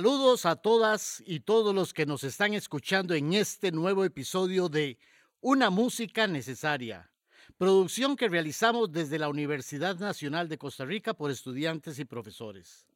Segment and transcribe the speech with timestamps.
[0.00, 4.98] Saludos a todas y todos los que nos están escuchando en este nuevo episodio de
[5.40, 7.10] Una Música Necesaria,
[7.58, 12.86] producción que realizamos desde la Universidad Nacional de Costa Rica por estudiantes y profesores.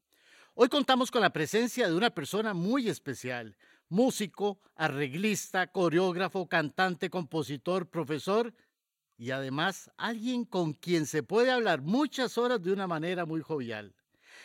[0.55, 3.57] Hoy contamos con la presencia de una persona muy especial,
[3.89, 8.53] músico, arreglista, coreógrafo, cantante, compositor, profesor
[9.17, 13.95] y además alguien con quien se puede hablar muchas horas de una manera muy jovial.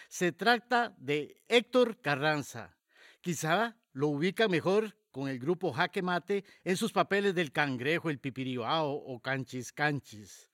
[0.07, 2.77] Se trata de Héctor Carranza.
[3.21, 8.20] Quizá lo ubica mejor con el grupo Jaque Mate en sus papeles del cangrejo, el
[8.20, 10.49] pipiriao o canchis canchis.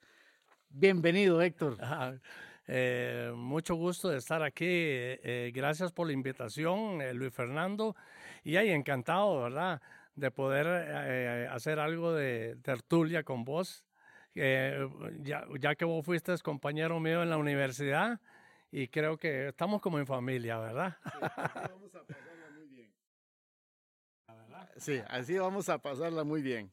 [0.70, 1.77] Bienvenido, Héctor.
[2.67, 4.66] Eh, mucho gusto de estar aquí.
[4.66, 7.95] Eh, eh, gracias por la invitación, Luis Fernando.
[8.45, 9.81] Y ahí encantado, ¿verdad?
[10.16, 10.67] De poder
[11.49, 13.84] hacer algo de tertulia con vos.
[14.34, 18.22] ya, ya, que vos fuiste compañero mío en la universidad
[18.72, 20.97] y creo que estamos como en familia, ¿verdad?
[24.78, 26.72] Sí, así vamos a pasarla muy bien.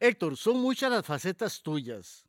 [0.00, 2.26] Héctor, son muchas las facetas tuyas.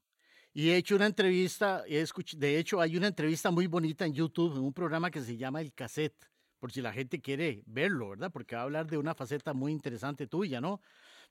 [0.54, 4.64] Y he hecho una entrevista, de hecho hay una entrevista muy bonita en YouTube, en
[4.64, 8.32] un programa que se llama El Cassette, por si la gente quiere verlo, ¿verdad?
[8.32, 10.82] Porque va a hablar de una faceta muy interesante tuya, ¿no?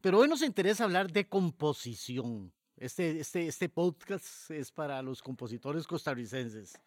[0.00, 2.52] Pero hoy nos interesa hablar de composición.
[2.76, 6.78] Este, este, este podcast es para los compositores costarricenses.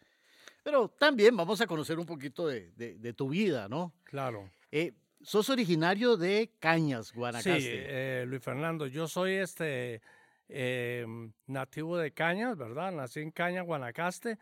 [0.64, 3.94] Pero también vamos a conocer un poquito de, de, tu vida, ¿no?
[4.04, 4.50] Claro.
[4.72, 7.62] Eh, sos originario de Cañas, Guanacaste.
[7.62, 10.02] Sí, eh, Luis Fernando, yo soy este
[10.48, 11.06] eh,
[11.48, 12.92] nativo de Cañas, ¿verdad?
[12.92, 14.38] Nací en Cañas, Guanacaste,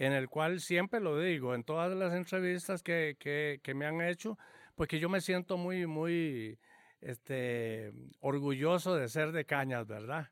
[0.00, 4.38] en el cual siempre lo digo, en todas las entrevistas que, que, me han hecho,
[4.74, 6.58] pues que yo me siento muy, muy
[7.02, 10.30] este, orgulloso de ser de Cañas, ¿verdad?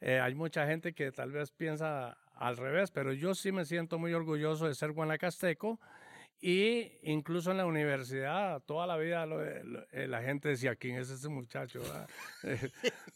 [0.00, 4.12] hay mucha gente que tal vez piensa al revés, pero yo sí me siento muy
[4.12, 5.80] orgulloso de ser guanacasteco
[6.46, 9.26] y incluso en la universidad toda la vida
[9.92, 11.80] eh, la gente decía, ¿quién es ese muchacho?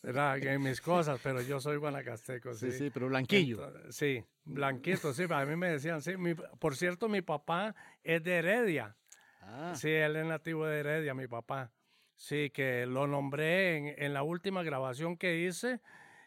[0.03, 0.39] ¿verdad?
[0.47, 2.55] en mis cosas, pero yo soy guanacasteco.
[2.55, 3.71] Sí, sí, pero blanquillo.
[3.91, 6.13] sí, blanquito, sí, a mí me decían, sí,
[6.59, 8.97] por cierto, mi papá es de Heredia.
[9.43, 9.75] Ah.
[9.77, 11.71] Sí, él es nativo de Heredia, mi papá.
[12.15, 15.83] Sí, que lo nombré en, en la última grabación que hice,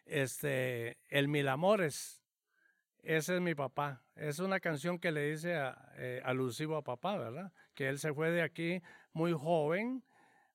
[0.06, 2.21] este, el Mil Amores
[3.04, 4.02] ese es mi papá.
[4.16, 5.56] Es una canción que le dice
[5.98, 7.52] eh, alusivo a papá, ¿verdad?
[7.74, 8.82] Que él se fue de aquí
[9.14, 10.04] muy joven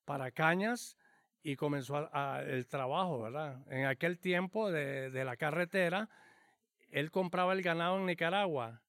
[0.05, 0.97] para Cañas
[1.43, 3.61] y comenzó el trabajo, ¿verdad?
[3.71, 6.09] En aquel tiempo de, la carretera,
[6.91, 8.81] él compraba el ganado en Nicaragua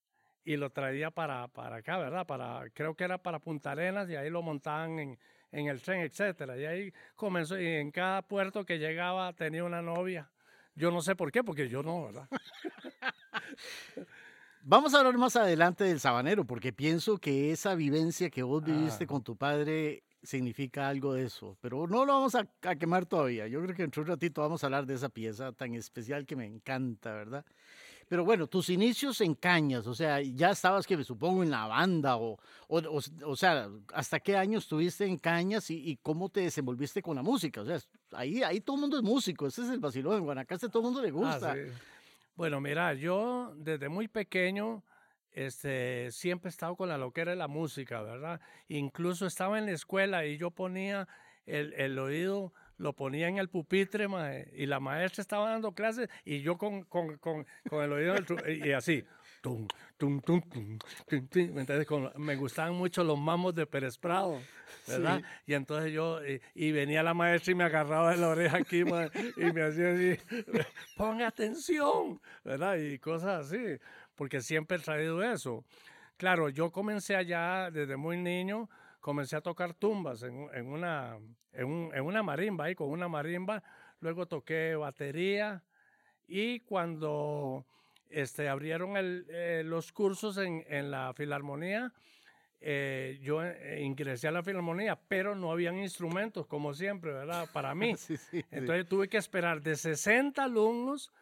[0.44, 2.26] y lo traía para, para acá, ¿verdad?
[2.26, 5.18] Para, creo que era para Punta Arenas y ahí lo montaban en,
[5.52, 6.56] en el tren, etcétera.
[6.56, 10.30] Y ahí comenzó, y en cada puerto que llegaba tenía una novia.
[10.74, 12.28] Yo no sé por qué, porque yo no, ¿verdad?
[14.62, 19.04] Vamos a hablar más adelante del sabanero, porque pienso que esa vivencia que vos viviste
[19.04, 19.06] ah.
[19.06, 22.44] con tu padre significa algo de eso, pero no lo vamos a,
[22.76, 23.46] quemar todavía.
[23.46, 26.36] Yo creo que en un ratito vamos a hablar de esa pieza tan especial que
[26.36, 27.44] me encanta, ¿verdad?
[28.08, 31.66] Pero bueno, tus inicios en Cañas, o sea, ya estabas que me supongo en la
[31.66, 32.38] banda, o,
[32.68, 37.60] o, sea, ¿hasta qué años estuviste en Cañas y, cómo te desenvolviste con la música?
[37.60, 37.78] O sea,
[38.12, 40.84] ahí, ahí todo el mundo es músico, ese es el vacilón, en Guanacaste todo el
[40.84, 41.54] mundo le ah, gusta.
[42.38, 44.84] Bueno, mira, yo desde muy pequeño
[45.32, 48.40] este, siempre he estado con la loquera de la música, ¿verdad?
[48.68, 51.08] Incluso estaba en la escuela y yo ponía
[51.46, 54.06] el, el oído, lo ponía en el pupitre
[54.52, 58.14] y la maestra estaba dando clases y yo con, con, con, con el oído
[58.46, 59.04] y así.
[59.96, 60.78] Tum, tum, tum,
[61.08, 64.40] entonces, me gustaban mucho los mamos de Pérez Prado,
[64.86, 65.22] ¿verdad?
[65.46, 66.20] Y entonces yo,
[66.54, 68.80] y, venía la maestra y me agarraba de la oreja aquí
[69.36, 70.16] y me hacía así,
[70.96, 72.76] ponga atención, ¿verdad?
[72.76, 73.78] Y cosas así,
[74.14, 75.64] porque siempre he traído eso.
[76.16, 78.68] Claro, yo comencé allá desde muy niño,
[79.00, 81.16] comencé a tocar tumbas en, en una,
[81.52, 83.62] en, en, una marimba, ahí con una marimba,
[84.00, 85.64] luego toqué batería
[86.26, 87.66] y cuando
[88.10, 91.92] este, abrieron eh, los cursos en, en, la filarmonía.
[92.60, 97.48] Eh, yo eh, ingresé a la filarmonía, pero no habían instrumentos, como siempre, ¿verdad?
[97.52, 97.94] Para mí.
[98.50, 101.12] Entonces tuve que esperar de 60 alumnos,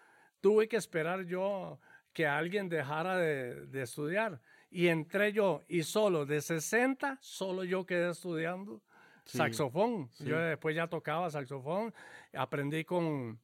[0.41, 1.79] tuve que esperar yo
[2.12, 4.41] que alguien dejara de, de estudiar.
[4.71, 8.82] Y entré yo, y solo de 60, solo yo quedé estudiando
[9.27, 10.11] saxofón.
[10.21, 11.93] Yo después ya tocaba saxofón,
[12.32, 13.39] aprendí con,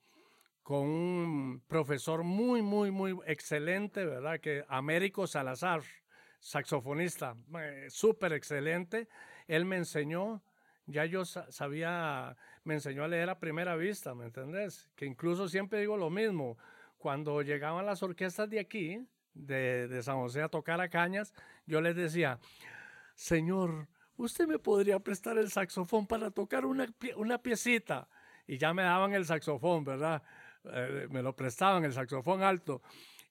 [0.63, 4.41] con un profesor muy, muy, muy excelente, ¿verdad?
[4.41, 5.83] Que Américo Salazar,
[6.41, 9.09] saxofonista, eh, súper excelente.
[9.49, 10.43] Él me enseñó,
[10.87, 14.89] ya yo sabía, me enseñó a leer a primera vista, ¿me entendés?
[14.95, 16.59] Que incluso siempre digo lo mismo,
[16.97, 19.05] cuando llegaban las orquestas de aquí,
[19.35, 21.33] de, de San José a tocar a cañas,
[21.67, 22.39] yo les decía,
[23.15, 26.87] Señor, ¿usted me podría prestar el saxofón para tocar una,
[27.17, 28.09] una piecita?
[28.47, 30.23] Y ya me daban el saxofón, ¿verdad?
[30.65, 32.83] Eh, me lo prestaban, el saxofón alto.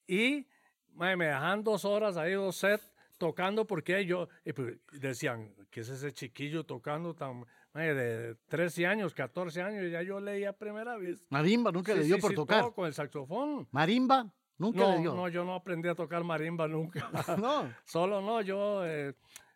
[0.08, 0.48] Y
[0.96, 5.90] me dejaban dos horas ahí, dos sets, tocando porque yo, y pues, decían, ¿qué es
[5.90, 9.84] ese chiquillo tocando tan, de 13 años, 14 años?
[9.86, 11.26] Y ya yo leía primera vez.
[11.30, 12.74] Marimba nunca le dio por tocar.
[12.74, 13.68] con el saxofón.
[13.72, 15.14] Marimba nunca no, le dio.
[15.14, 17.10] No, yo no aprendí a tocar marimba nunca.
[17.40, 17.72] no.
[17.86, 18.86] Solo no, yo...
[18.86, 19.14] Eh,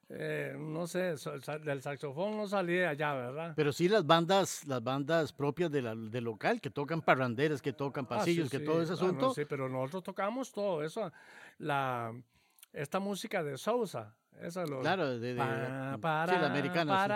[0.10, 1.16] eh, no sé,
[1.64, 3.54] del saxofón no salí de allá, ¿verdad?
[3.56, 7.74] Pero sí las bandas, las bandas propias de la, del local, que tocan parranderas, que
[7.74, 9.34] tocan ah, pasillos, que todo ese asunto.
[9.34, 11.12] sí, pero nosotros tocamos todo eso.
[11.58, 12.14] La,
[12.72, 17.08] esta música de Sousa, esa lo, Claro, de, la americana.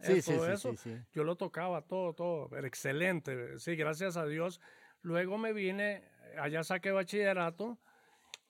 [0.00, 4.60] Sí, sí, sí, sí, Yo lo tocaba todo, todo, pero excelente, sí, gracias a Dios.
[5.02, 6.04] Luego me vine,
[6.38, 7.78] allá saqué bachillerato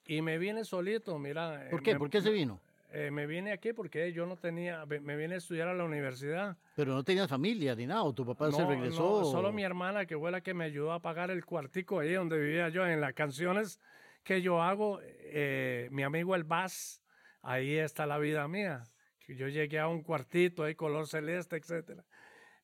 [0.04, 1.68] y me vine solito, mira.
[1.70, 1.96] ¿Por qué?
[1.96, 2.60] ¿Por qué se vino?
[2.96, 6.56] Eh, me vine aquí porque yo no tenía, me vine a estudiar a la universidad.
[6.76, 9.22] Pero no tenías familia ni nada, o tu papá se regresó.
[9.22, 12.12] No, solo mi hermana que fue la que me ayudó a pagar el cuartico ahí
[12.12, 13.80] donde vivía yo, en las canciones
[14.22, 17.02] que yo hago, eh, mi amigo el Bass,
[17.42, 18.84] ahí está la vida mía.
[19.26, 22.04] Yo llegué a un cuartito ahí, color celeste, etcétera.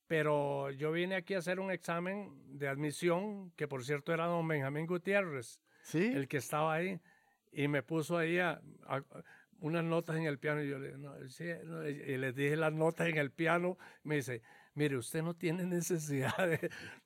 [0.07, 4.47] Pero yo vine aquí a hacer un examen de admisión, que por cierto era don
[4.47, 6.13] Benjamín Gutiérrez, ¿Sí?
[6.15, 7.01] el que estaba ahí,
[7.51, 8.61] y me puso ahí a
[9.61, 11.15] unas notas en el piano y yo le, no,
[11.89, 13.79] y les dije las notas en el piano.
[14.03, 14.43] Me dice,
[14.75, 16.35] mire, usted no tiene necesidad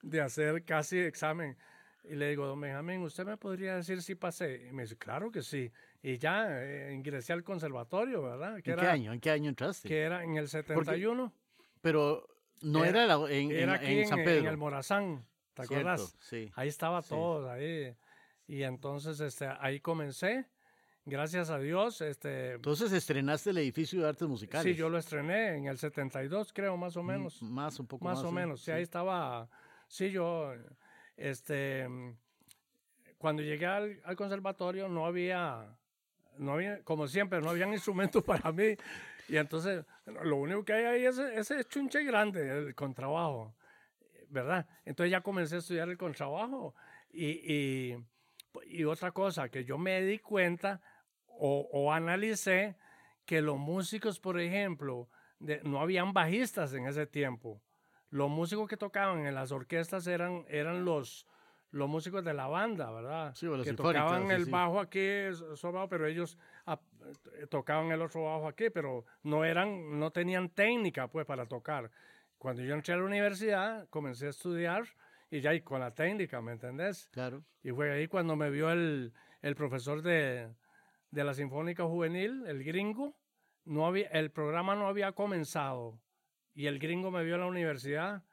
[0.02, 1.56] de, hacer casi examen.
[2.04, 4.66] Y le digo, don Benjamín, ¿usted me podría decir si pasé?
[4.68, 5.72] Y me dice, claro que sí.
[6.02, 8.56] Y ya eh, ingresé al conservatorio, ¿verdad?
[8.56, 9.12] ¿En qué año?
[9.12, 9.88] ¿En qué año entraste?
[9.88, 11.32] Que era en el 71.
[11.80, 12.28] pero
[12.60, 14.40] no era, en, era aquí en, San Pedro.
[14.40, 16.14] En el Morazán, ¿te acuerdas?
[16.20, 16.50] Sí.
[16.54, 17.96] Ahí estaba todo, ahí.
[18.46, 20.46] Y entonces este, ahí comencé
[21.06, 22.00] gracias a Dios.
[22.00, 24.64] Este, Entonces estrenaste el edificio de artes musicales.
[24.64, 27.42] Sí, yo lo estrené en el 72, creo, más o menos.
[27.42, 28.18] más, un poco más.
[28.18, 29.48] Más o menos, sí, ahí estaba.
[29.88, 30.52] Sí, yo,
[31.16, 31.86] este,
[33.18, 35.76] cuando llegué al, conservatorio no había,
[36.38, 38.76] no había, como siempre, no había instrumentos para mí.
[39.28, 39.84] Y entonces,
[40.22, 43.54] lo único que hay ahí es ese chunche grande, el contrabajo,
[44.28, 44.66] ¿verdad?
[44.84, 46.74] Entonces ya comencé a estudiar el contrabajo.
[47.10, 47.96] Y, y,
[48.66, 50.82] y otra cosa que yo me di cuenta,
[51.38, 52.76] o, o analicé
[53.26, 55.08] que los músicos, por ejemplo,
[55.62, 57.60] no habían bajistas en ese tiempo.
[58.10, 61.26] Los músicos que tocaban en las orquestas eran, eran los,
[61.70, 63.34] los músicos de la banda, ¿verdad?
[63.34, 65.08] Sí, que tocaban el bajo aquí,
[65.90, 66.80] pero ellos ah,
[67.50, 71.90] tocaban el otro bajo aquí, pero no eran, no tenían técnica pues para tocar.
[72.38, 74.84] Cuando yo entré a la universidad, comencé a estudiar
[75.30, 77.08] y ya y con la técnica, ¿me entendés?
[77.10, 77.42] Claro.
[77.62, 80.48] Y fue ahí cuando me vio el, el profesor de,
[81.14, 83.16] de la Sinfónica Juvenil, el gringo,
[83.64, 86.00] no había, el programa no había comenzado
[86.54, 88.24] y el gringo me vio en la universidad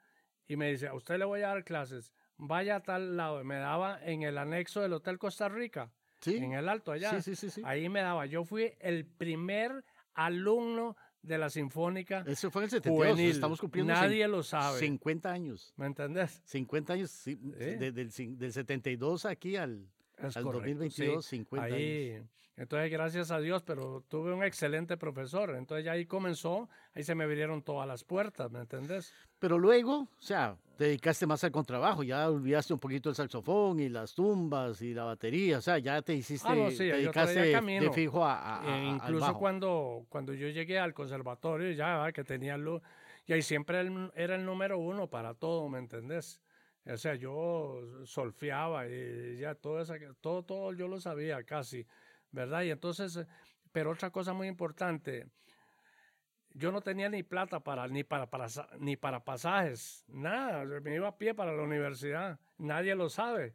[0.48, 3.42] y me dice, a usted le voy a dar clases, vaya a tal lado.
[3.44, 6.36] Me daba en el anexo del Hotel Costa Rica, ¿Sí?
[6.36, 7.22] en el Alto allá.
[7.22, 8.26] Sí, sí, sí, Ahí me daba.
[8.26, 9.84] Yo fui el primer
[10.14, 12.24] alumno de la Sinfónica.
[12.26, 13.92] Eso fue en el 72, estamos cumpliendo.
[13.92, 14.80] Nadie lo sabe.
[14.80, 15.72] 50 años.
[15.76, 16.42] ¿Me entendés?
[16.46, 22.26] 50 años, sí, del, del, 72 aquí al, al 2022, 50 años.
[22.62, 25.56] Entonces, gracias a Dios, pero tuve un excelente profesor.
[25.56, 29.12] Entonces, ya ahí comenzó, ahí se me abrieron todas las puertas, ¿me entendés?
[29.40, 33.80] Pero luego, o sea, te dedicaste más al contrabajo, ya olvidaste un poquito el saxofón
[33.80, 36.84] y las tumbas y la batería, o sea, ya te hiciste, ah, no, sí, te
[36.98, 42.22] dedicaste de fijo a, a, e incluso cuando cuando yo llegué al conservatorio, ya que
[42.22, 42.80] tenía luz,
[43.26, 43.80] y ahí siempre
[44.14, 46.40] era el número uno para todo, ¿me entendés?
[46.86, 51.84] O sea, yo solfeaba y ya todo eso, todo, todo yo lo sabía casi.
[52.32, 52.62] ¿Verdad?
[52.62, 53.26] Y entonces, eh,
[53.70, 55.28] pero otra cosa muy importante,
[56.54, 58.46] yo no tenía ni plata para ni para, para,
[58.78, 63.54] ni para pasajes, nada, me iba a pie para la universidad, nadie lo sabe,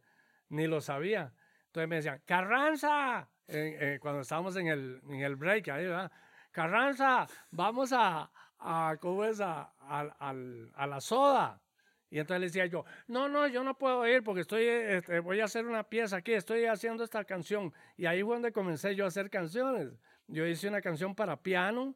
[0.50, 1.34] ni lo sabía.
[1.68, 6.12] Entonces me decían, Carranza, eh, cuando estábamos en el, en el break ahí, ¿verdad?
[6.52, 9.40] Carranza, vamos a, a ¿cómo es?
[9.42, 10.34] A, a,
[10.74, 11.62] a la soda.
[12.10, 15.42] Y entonces le decía yo, no, no, yo no puedo ir porque estoy, este, voy
[15.42, 17.74] a hacer una pieza aquí, estoy haciendo esta canción.
[17.98, 19.90] Y ahí fue donde comencé yo a hacer canciones.
[20.28, 21.96] Yo hice una canción para piano,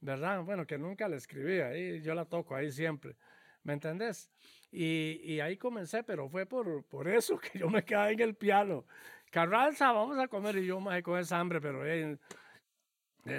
[0.00, 0.42] ¿verdad?
[0.42, 3.16] Bueno, que nunca la escribí, ahí yo la toco ahí siempre,
[3.62, 4.30] ¿me entendés?
[4.70, 8.34] Y, y ahí comencé, pero fue por, por eso que yo me quedé en el
[8.34, 8.84] piano.
[9.30, 12.18] Carranza, vamos a comer y yo me con esa hambre, pero eh,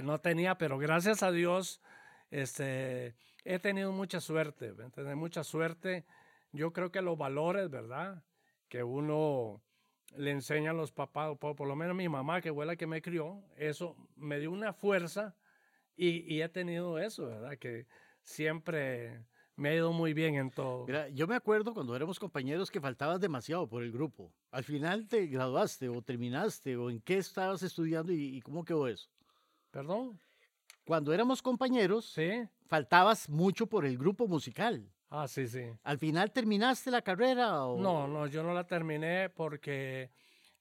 [0.04, 1.82] no tenía, pero gracias a Dios,
[2.30, 6.06] este he tenido mucha suerte, ¿me Mucha suerte.
[6.52, 8.24] Yo creo que los valores, ¿verdad?
[8.68, 9.62] Que uno
[10.16, 12.88] le enseña a los papás, por, por lo menos mi mamá, que fue la que
[12.88, 15.36] me crió, eso me dio una fuerza
[15.96, 17.58] y, y he tenido eso, ¿verdad?
[17.58, 17.86] Que
[18.24, 19.24] siempre
[19.60, 20.86] me ha ido muy bien en todo.
[20.88, 24.34] Mira, yo me acuerdo cuando éramos compañeros que faltabas demasiado por el grupo.
[24.52, 29.10] Al final te graduaste o terminaste o en qué estabas estudiando y, cómo quedó eso.
[29.70, 30.20] ¿Perdón?
[30.86, 32.48] Cuando éramos compañeros, ¿Sí?
[32.70, 34.90] Faltabas mucho por el grupo musical.
[35.10, 35.64] Ah, sí, sí.
[35.84, 37.66] ¿Al final terminaste la carrera?
[37.66, 37.82] O...
[37.82, 40.12] No, no, yo no la terminé porque,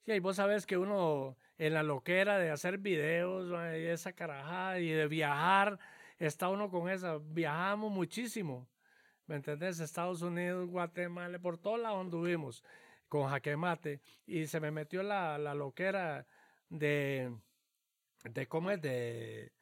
[0.04, 4.88] sí, vos sabes que uno en la loquera de hacer videos y esa carajada y
[4.88, 5.78] de viajar,
[6.18, 8.66] está uno con esa, viajamos muchísimo.
[9.28, 9.78] ¿me entendés?
[9.78, 12.64] Estados Unidos, Guatemala, por todos lados anduvimos
[13.08, 16.26] con jaquemate y se me metió la, la loquera
[16.70, 17.30] de,
[18.24, 19.52] de cómo es, de,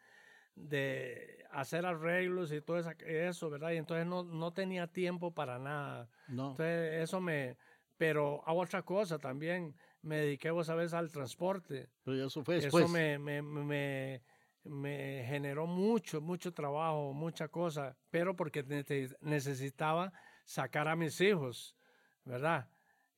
[0.57, 3.71] de hacer arreglos y todo eso, ¿verdad?
[3.71, 6.11] Y entonces no, no tenía tiempo para nada.
[6.27, 6.51] No.
[6.51, 7.57] Entonces eso me,
[7.97, 11.89] pero a otra cosa también, me dediqué, vos sabés, al transporte.
[12.03, 12.87] Pero eso fue después.
[12.87, 14.23] Eso me, me, me
[14.69, 18.65] me generó mucho, mucho trabajo, mucha cosa, pero porque
[19.21, 20.13] necesitaba
[20.45, 21.77] sacar a mis hijos,
[22.25, 22.69] ¿verdad?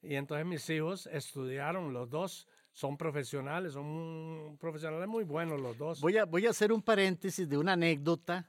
[0.00, 2.48] Y entonces mis hijos estudiaron, los dos
[2.78, 6.00] son profesionales, son profesionales muy buenos los dos.
[6.00, 8.48] Voy a, voy a hacer un paréntesis de una anécdota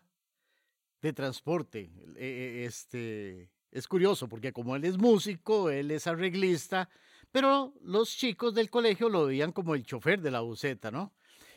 [1.01, 1.89] de transporte.
[2.15, 6.89] E, e, este, es curioso porque como él es músico, él es arreglista,
[7.31, 11.11] pero los chicos del colegio lo veían como el chofer de la buceta, ¿no?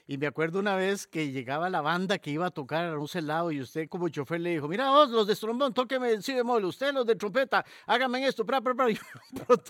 [0.07, 3.07] Y me acuerdo una vez que llegaba la banda que iba a tocar a un
[3.07, 6.35] celado y usted como chofer le dijo, mira vos, los de trombón, tóqueme el si
[6.35, 8.91] bemol, usted los de trompeta, háganme esto, pra, pra, pra.
[8.91, 8.99] Y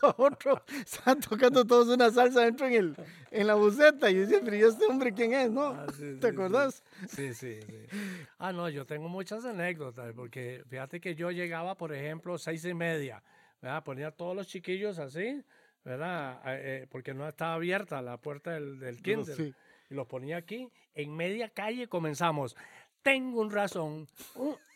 [0.01, 2.97] todo otro, estaban tocando todos una salsa dentro en, el,
[3.31, 4.11] en la buceta.
[4.11, 5.67] Y yo decía, pero ¿y este hombre quién es, no?
[5.67, 5.87] Ah,
[6.21, 6.83] ¿Te acordás?
[7.09, 7.35] Sí.
[7.35, 7.87] sí, sí,
[8.39, 12.73] Ah, no, yo tengo muchas anécdotas, porque fíjate que yo llegaba, por ejemplo, seis y
[12.73, 13.23] media,
[13.61, 13.85] ¿verdad?
[13.85, 15.45] Ponía a todos los chiquillos así,
[15.85, 16.41] ¿verdad?
[16.47, 19.37] Eh, porque no estaba abierta la puerta del, del kinder.
[19.37, 19.55] sí
[19.93, 20.69] y los ponía aquí.
[20.95, 22.57] En media calle comenzamos.
[23.03, 24.09] Tengo un razón,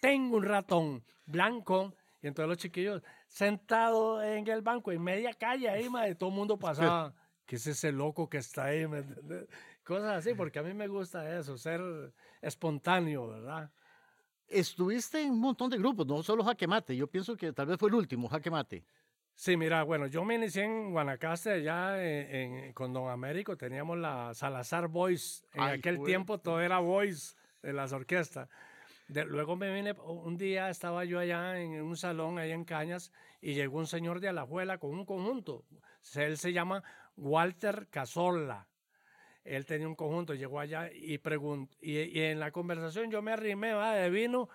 [0.00, 1.94] tengo un ratón blanco.
[2.22, 6.36] Y entonces los chiquillos sentados en el banco, en media calle, ahí, madre, todo el
[6.36, 7.14] mundo pasaba.
[7.44, 8.86] ¿Qué es ese loco que está ahí?
[8.88, 9.04] ¿me
[9.84, 11.80] Cosas así, porque a mí me gusta eso, ser
[12.42, 13.70] espontáneo, ¿verdad?
[14.48, 16.96] Estuviste en un montón de grupos, no solo Jaque Mate.
[16.96, 18.84] Yo pienso que tal vez fue el último, Jaque Mate.
[19.38, 21.94] Sí, mira, bueno, yo me inicié en Guanacaste, ya
[22.72, 25.44] con Don Américo, teníamos la Salazar Boys.
[25.52, 28.48] En aquel tiempo todo era Boys de las orquestas.
[29.08, 33.12] luego me vine, un día estaba yo allá en un salón, allá en Cañas,
[33.42, 35.66] y llegó un señor de Alajuela con un conjunto.
[36.14, 36.82] Él se llama
[37.16, 38.66] Walter Casola.
[39.44, 43.74] Él tenía un conjunto, llegó allá y preguntó, y, en la conversación yo me arrimé,
[43.74, 44.48] va, de vino,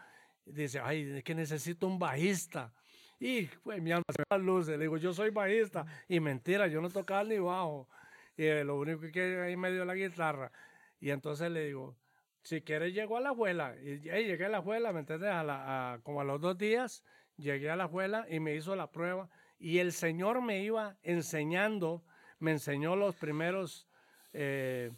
[0.44, 2.74] dice, ay, es que necesito un bajista.
[3.22, 4.80] Y pues mi alma se me luces.
[4.80, 5.86] Le digo, yo soy bajista.
[6.08, 7.88] Y mentira, yo no tocaba ni bajo.
[8.36, 10.52] Y eh, lo único que ahí me dio la guitarra.
[11.00, 11.96] Y entonces le digo,
[12.42, 13.76] si quieres llego a la abuela.
[13.80, 15.30] Y llegué a la abuela, ¿me entiendes?
[15.30, 17.04] A la, como a los dos días,
[17.38, 19.30] llegué a la abuela y me hizo la prueba.
[19.60, 22.04] Y el Señor me iba enseñando,
[22.40, 23.88] me enseñó los primeros...
[24.34, 24.92] Eh,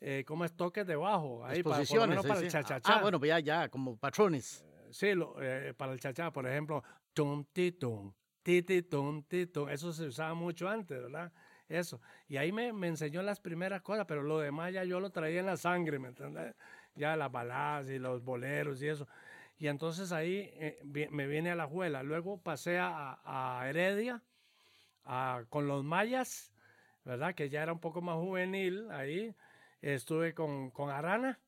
[0.00, 3.68] eh, como es toques de bajo, ahí para, para el Ah, bueno, pues ya, ya,
[3.68, 4.64] como patrones.
[4.92, 5.34] Sí, lo,
[5.76, 6.84] para el chachá, por ejemplo,
[7.18, 8.12] tum, titum,
[8.88, 9.68] tum, titum.
[9.68, 11.32] Eso se usaba mucho antes, ¿verdad?
[11.68, 12.00] Eso.
[12.28, 15.40] Y ahí me, me, enseñó las primeras cosas, pero lo demás ya yo lo traía
[15.40, 16.54] en la sangre, ¿me entiendes?
[16.94, 19.08] Ya las baladas y los boleros y eso.
[19.58, 22.04] Y entonces ahí eh, me viene a la juela.
[22.04, 24.22] Luego pasé a, a Heredia
[25.04, 26.52] a, con los mayas,
[27.04, 27.34] ¿verdad?
[27.34, 29.34] Que ya era un poco más juvenil ahí.
[29.82, 31.40] Estuve con, con Arana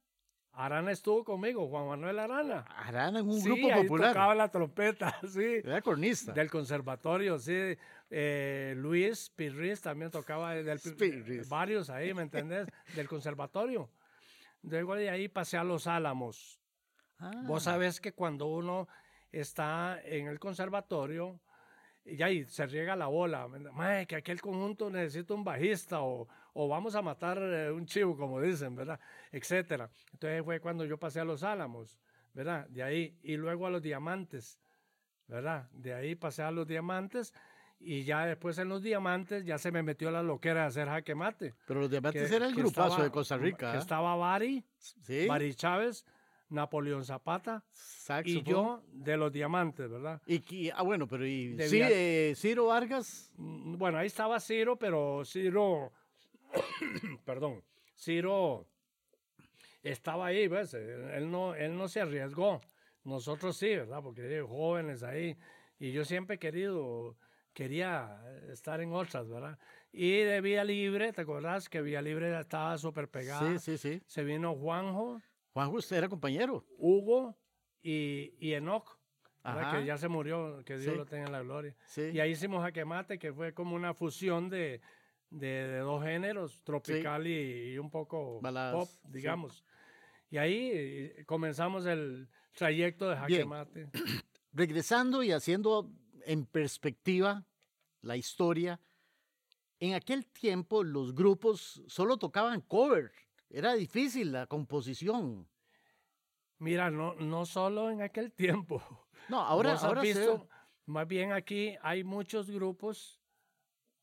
[0.52, 2.66] Arana estuvo conmigo, Juan Manuel Arana.
[2.76, 4.12] Arana en un sí, grupo ahí popular.
[4.12, 5.60] tocaba la trompeta, sí.
[5.64, 6.32] Era cornista.
[6.32, 7.76] Del conservatorio, sí.
[8.10, 10.80] Eh, Luis Pirris también tocaba, del,
[11.48, 12.66] varios ahí, ¿me entendés?
[12.96, 13.90] del conservatorio.
[14.62, 16.60] Luego de ahí pasé a Los Álamos.
[17.44, 17.72] Vos ah.
[17.72, 18.88] sabés que cuando uno
[19.30, 21.40] está en el conservatorio,
[22.04, 23.46] y ahí se riega la bola,
[24.08, 28.40] que aquel conjunto necesita un bajista o, o vamos a matar eh, un chivo, como
[28.40, 29.00] dicen, ¿verdad?
[29.32, 29.90] Etcétera.
[30.12, 31.98] Entonces fue cuando yo pasé a los álamos,
[32.32, 32.66] ¿verdad?
[32.68, 34.58] De ahí, y luego a los diamantes,
[35.26, 35.68] ¿verdad?
[35.72, 37.32] De ahí pasé a los diamantes
[37.78, 41.14] y ya después en los diamantes ya se me metió la loquera de hacer jaque
[41.14, 41.54] mate.
[41.66, 43.74] Pero los diamantes era el grupazo de Costa Rica.
[43.74, 43.78] ¿eh?
[43.78, 45.26] estaba Bari, ¿Sí?
[45.26, 46.04] Bari Chávez,
[46.50, 47.64] Napoleón Zapata
[48.24, 50.20] y yo de los diamantes, ¿verdad?
[50.26, 53.32] Y, ah, bueno, pero ¿y eh, Ciro Vargas?
[53.36, 55.92] Mm, bueno, ahí estaba Ciro, pero Ciro
[57.24, 57.62] perdón,
[57.96, 58.66] Ciro
[59.82, 60.74] estaba ahí, ¿ves?
[60.74, 62.60] Él no, él no se arriesgó,
[63.04, 64.02] nosotros sí, ¿verdad?
[64.02, 65.36] Porque hay jóvenes ahí.
[65.78, 67.16] Y yo siempre he querido,
[67.54, 69.58] quería estar en otras, ¿verdad?
[69.92, 73.58] Y de Vía Libre, ¿te acuerdas que Vía Libre estaba súper pegada?
[73.58, 74.02] Sí, sí, sí.
[74.06, 75.20] Se vino Juanjo.
[75.52, 76.64] Juanjo, usted era compañero.
[76.78, 77.36] Hugo
[77.82, 78.98] y, y Enoch,
[79.72, 81.74] que ya se murió, que Dios lo tenga en la gloria.
[81.96, 84.80] Y ahí hicimos Jaquemate, que fue como una fusión de,
[85.30, 89.64] de, dos géneros, tropical y, un poco pop, digamos.
[90.30, 93.90] Y ahí eh, comenzamos el trayecto de Jaquemate.
[94.52, 95.90] Regresando y haciendo
[96.24, 97.44] en perspectiva
[98.02, 98.80] la historia,
[99.78, 103.12] en aquel tiempo los grupos solo tocaban cover.
[103.48, 105.48] Era difícil la composición.
[106.58, 108.82] Mira, no, no solo en aquel tiempo.
[109.28, 110.48] No, ahora, ahora visto,
[110.86, 113.19] más bien aquí hay muchos grupos.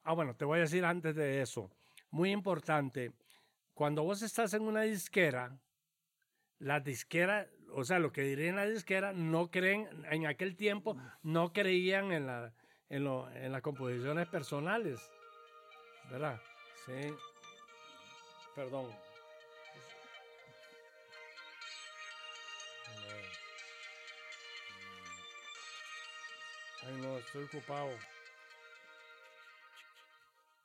[0.09, 1.69] Ah, bueno, te voy a decir antes de eso.
[2.11, 3.11] Muy importante.
[3.73, 5.59] Cuando vos estás en una disquera,
[6.59, 10.95] la disquera, o sea, lo que diría en la disquera, no creen, en aquel tiempo,
[11.23, 12.53] no creían en, la,
[12.87, 14.97] en, lo, en las composiciones personales.
[16.09, 16.39] ¿Verdad?
[16.85, 17.13] Sí.
[18.55, 18.89] Perdón.
[26.85, 27.89] Ay, no, estoy ocupado.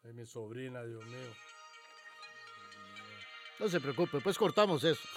[0.04, 1.34] Es mi sobrina, Dios mío.
[3.60, 5.08] No se preocupe, pues cortamos eso.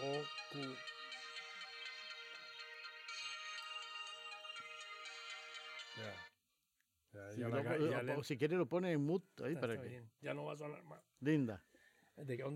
[0.00, 0.60] Ocu
[8.22, 10.02] si quiere lo pone en mute ahí para que.
[10.20, 11.00] Ya no va a sonar más.
[11.20, 11.62] Linda.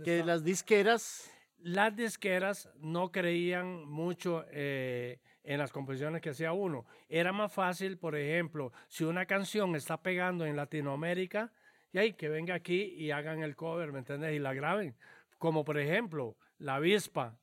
[0.04, 1.30] que las disqueras.
[1.60, 6.86] Las disqueras no creían mucho eh, en las composiciones que hacía uno.
[7.08, 11.52] Era más fácil, por ejemplo, si una canción está pegando en Latinoamérica,
[11.98, 14.32] y ahí que venga aquí y hagan el cover, ¿me entiendes?
[14.34, 14.96] Y la graben.
[15.36, 17.36] Como por ejemplo, La Avispa,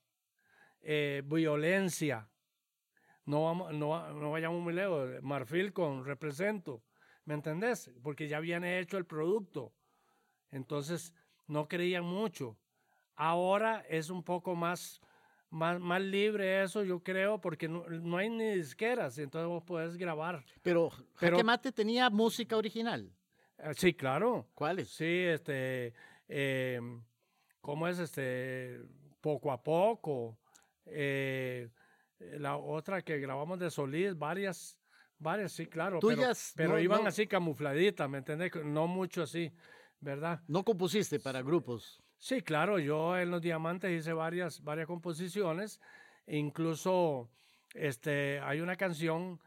[0.82, 2.30] eh, Violencia,
[3.26, 6.82] no, vamos, no, no vayamos muy lejos, Marfil con Represento.
[7.26, 7.92] ¿Me entendés?
[8.02, 9.74] Porque ya habían hecho el producto.
[10.52, 11.14] Entonces,
[11.48, 12.58] no creían mucho.
[13.16, 15.02] Ahora es un poco más,
[15.50, 17.84] más, más libre eso, yo creo, porque no,
[18.18, 20.46] hay ni disqueras, entonces vos podés grabar.
[20.62, 23.12] Pero, Pero Mate tenía música original.
[23.58, 24.50] Eh, sí, claro.
[24.54, 24.90] ¿Cuáles?
[24.90, 25.94] Sí, este,
[26.28, 26.80] eh,
[27.62, 28.82] ¿cómo es este?
[29.22, 30.38] Poco a poco.
[30.86, 31.70] Eh,
[32.20, 34.78] la otra que grabamos de Solís, varias,
[35.18, 36.00] Varias, sí, claro.
[36.56, 38.52] pero, iban así camufladitas, ¿me entiendes?
[38.66, 39.52] No mucho así,
[40.00, 40.42] ¿verdad?
[40.48, 42.04] ¿No compusiste para grupos?
[42.20, 42.80] Sí, claro.
[42.80, 45.80] Yo en Los Diamantes hice varias, varias composiciones.
[46.28, 47.30] Incluso
[47.74, 49.40] este, hay una canción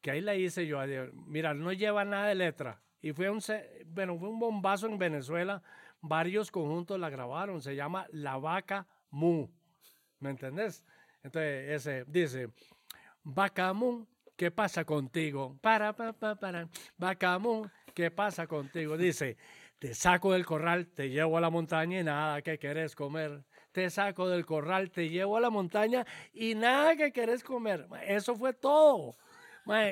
[0.00, 0.78] que ahí la hice yo.
[1.26, 2.80] Mira, no lleva nada de letra.
[3.02, 3.40] Y fue un,
[3.86, 5.62] bueno, fue un bombazo en Venezuela.
[6.00, 7.60] Varios conjuntos la grabaron.
[7.60, 9.48] Se llama La Vaca Mu.
[10.20, 10.84] ¿Me entendés?
[11.22, 12.48] Entonces, ese dice,
[13.22, 14.06] Vaca Mu
[14.42, 15.56] ¿qué pasa contigo?
[15.60, 16.68] Para, para, para, para.
[16.96, 18.96] Bacamón, ¿qué pasa contigo?
[18.96, 19.36] Dice,
[19.78, 23.44] te saco del corral, te llevo a la montaña y nada que querés comer.
[23.70, 27.86] Te saco del corral, te llevo a la montaña y nada que querés comer.
[28.04, 29.16] Eso fue todo.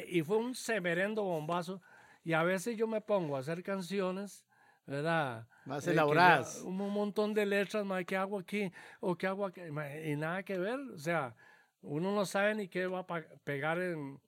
[0.09, 1.81] Y fue un semerendo bombazo.
[2.23, 4.45] Y a veces yo me pongo a hacer canciones,
[4.87, 5.47] ¿verdad?
[5.65, 6.63] Más elaboradas.
[6.63, 8.71] Un montón de letras, ¿qué hago aquí?
[9.01, 9.61] ¿O qué hago aquí?
[10.05, 10.79] Y nada que ver.
[10.95, 11.35] O sea,
[11.83, 13.07] uno no sabe ni qué va a
[13.45, 14.21] pegar en,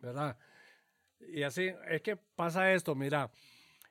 [0.00, 0.36] ¿verdad?
[1.20, 3.30] Y así es que pasa esto, mira,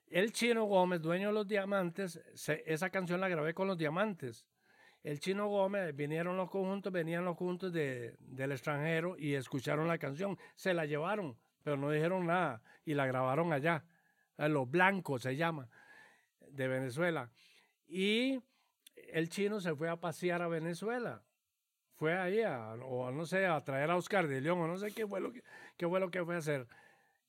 [0.08, 2.22] el Chino Gómez, dueño de los diamantes,
[2.66, 4.46] esa canción la grabé con los diamantes.
[5.02, 9.98] El Chino Gómez, vinieron los conjuntos, venían los conjuntos de, del extranjero y escucharon la
[9.98, 13.86] canción, se la llevaron, pero no dijeron nada y la grabaron allá.
[14.38, 15.70] Los Blancos se llama,
[16.50, 17.32] de Venezuela.
[17.88, 18.42] Y
[18.96, 21.24] el chino se fue a pasear a Venezuela
[21.96, 24.92] fue ahí a, o no sé, a traer a Oscar de León, o no sé
[24.92, 25.44] qué fue lo que,
[25.78, 26.68] qué fue, lo que fue a hacer.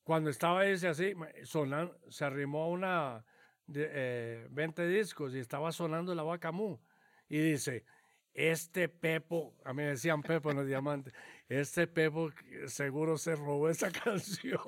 [0.03, 3.25] Cuando estaba ese así, sonando, se arrimó una
[3.67, 6.77] de, eh, 20 discos y estaba sonando la vaca mu.
[7.29, 7.85] Y dice,
[8.33, 11.13] este Pepo, a mí me decían Pepo en los diamantes,
[11.49, 12.31] este Pepo
[12.67, 14.59] seguro se robó esa canción.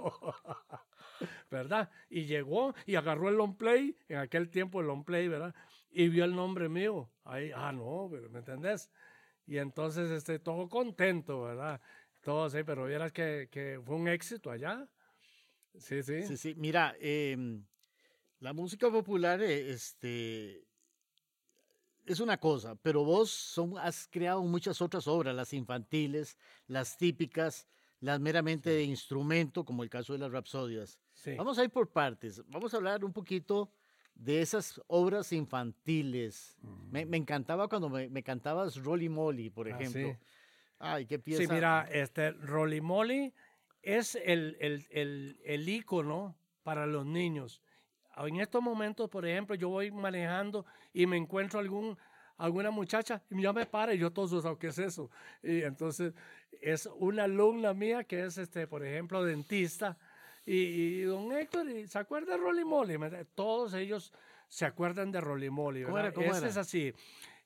[1.49, 1.89] ¿Verdad?
[2.09, 5.55] Y llegó y agarró el long play, en aquel tiempo el long play, ¿verdad?
[5.89, 7.09] Y vio el nombre mío.
[7.23, 8.91] Ahí, ah, no, pero ¿me entendés?
[9.47, 11.81] Y entonces, este, todo contento, ¿verdad?
[12.21, 14.87] Todo sí, pero vieras que, que fue un éxito allá.
[15.77, 16.23] Sí, sí.
[16.23, 16.53] Sí, sí.
[16.55, 17.65] Mira, em,
[18.39, 20.66] la música popular, eh, este,
[22.07, 27.67] es una cosa, pero vos son, has creado muchas otras obras, las infantiles, las típicas,
[27.99, 30.99] las meramente de instrumento, como el caso de las rapsodias.
[31.13, 31.35] Sí.
[31.35, 32.41] Vamos a ir por partes.
[32.47, 33.71] Vamos a hablar un poquito
[34.15, 36.57] de esas obras infantiles.
[36.91, 37.13] Me, mm.
[37.13, 40.17] encantaba cuando me, cantabas Rolly Molly, por ah, ejemplo.
[40.79, 41.43] Ay, qué pieza.
[41.43, 43.33] Sí, mira, este Rolly Molly
[43.81, 47.61] es el, el, el, el ícono para los niños.
[48.25, 51.97] En estos momentos, por ejemplo, yo voy manejando y me encuentro algún,
[52.37, 55.09] alguna muchacha y ya me para y yo todos ¿sabes qué es eso?
[55.43, 56.13] Y entonces
[56.61, 59.97] es una alumna mía que es, este, por ejemplo, dentista.
[60.45, 62.97] Y, don Héctor, ¿se acuerda de Rolly Molly?
[63.35, 64.13] Todos ellos
[64.47, 65.83] se acuerdan de Rolly Molly.
[65.83, 66.93] ¿Cómo era, cómo es así.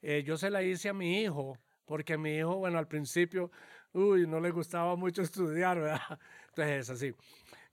[0.04, 3.52] Eh, yo se la hice a mi hijo, porque mi hijo, bueno, al principio,
[3.94, 6.20] uy, no le gustaba mucho estudiar, ¿verdad?
[6.50, 7.16] Entonces es así.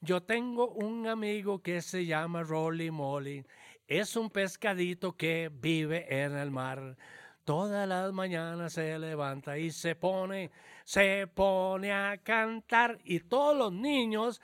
[0.00, 3.44] Yo tengo un amigo que se llama Rolly Molly.
[3.88, 6.96] Es un pescadito que vive en el mar.
[7.44, 10.52] Todas las mañanas se levanta y se pone,
[10.84, 12.98] se pone a cantar.
[13.02, 14.40] Y todos los niños,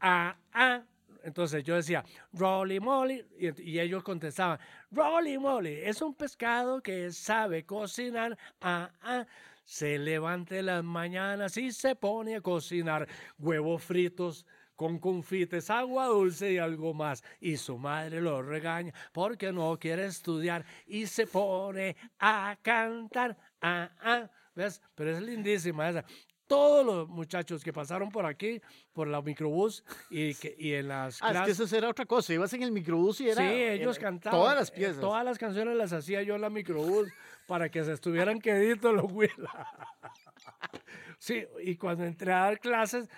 [0.00, 0.82] ah, ah,
[1.22, 4.58] entonces yo decía, Rolly Molly, y, ellos contestaban,
[4.90, 9.26] Rolly Molly, es un pescado que sabe cocinar, ah, ah,
[9.62, 13.06] se levanta en las mañanas y se pone a cocinar
[13.38, 14.46] huevos fritos
[14.80, 17.22] con confites, agua dulce y algo más.
[17.38, 23.90] Y su madre lo regaña porque no quiere estudiar y se pone a cantar, ah,
[24.00, 24.80] ah, ¿ves?
[24.94, 26.02] Pero es lindísima esa
[26.46, 28.60] todos los muchachos que pasaron por aquí,
[28.94, 32.32] por la microbús y, que, y en las ah, es que eso era otra cosa.
[32.32, 33.46] Ibas en el microbús y era.
[33.46, 34.40] Sí, ellos cantaban.
[34.40, 35.00] Todas las eh, piezas.
[35.00, 37.08] todas las canciones las hacía yo en la microbús
[37.46, 39.68] para que se estuvieran queditos los huila.
[41.18, 43.08] sí, y cuando entré a dar clases,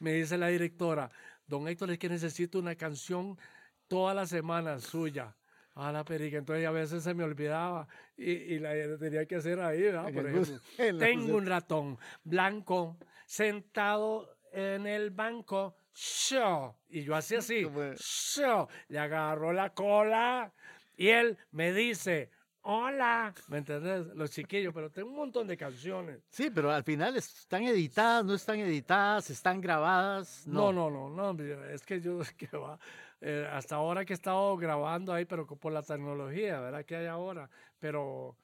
[0.00, 1.10] me dice la directora,
[1.46, 3.38] don Héctor, es que necesito una canción
[3.86, 5.36] todas las semanas suya
[5.74, 6.38] a la perica.
[6.38, 7.86] Entonces a veces se me olvidaba
[8.16, 10.12] y, y la tenía que hacer ahí, ¿verdad?
[10.12, 10.60] Por ejemplo,
[10.98, 15.76] tengo un ratón blanco sentado en el banco.
[15.92, 16.74] Show.
[16.88, 17.66] Y yo hacía así.
[17.96, 18.68] Show.
[18.88, 20.52] Le agarro la cola
[20.96, 22.30] y él me dice,
[22.62, 24.06] Hola, ¿me entendés?
[24.14, 26.20] Los chiquillos, pero tengo un montón de canciones.
[26.28, 30.46] Sí, pero al final están editadas, no están editadas, están grabadas.
[30.46, 32.78] No, no, no, no, es que yo que va,
[33.22, 36.84] eh, hasta ahora que he estado grabando ahí, pero por la tecnología, ¿verdad?
[36.84, 38.36] Que hay ahora, pero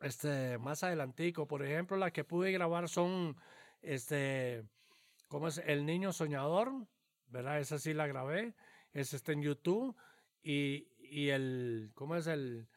[0.00, 3.36] este, más adelantico, por ejemplo, las que pude grabar son,
[3.82, 4.64] este,
[5.26, 5.58] ¿cómo es?
[5.58, 6.70] El Niño Soñador,
[7.26, 7.58] ¿verdad?
[7.58, 8.54] Esa sí la grabé,
[8.92, 9.96] esa está en YouTube,
[10.40, 12.68] y, y el, ¿cómo es el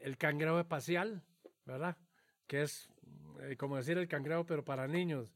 [0.00, 1.22] el cangrejo espacial,
[1.64, 1.96] ¿verdad?
[2.46, 2.90] Que es
[3.42, 5.32] eh, como decir el cangrejo, pero para niños.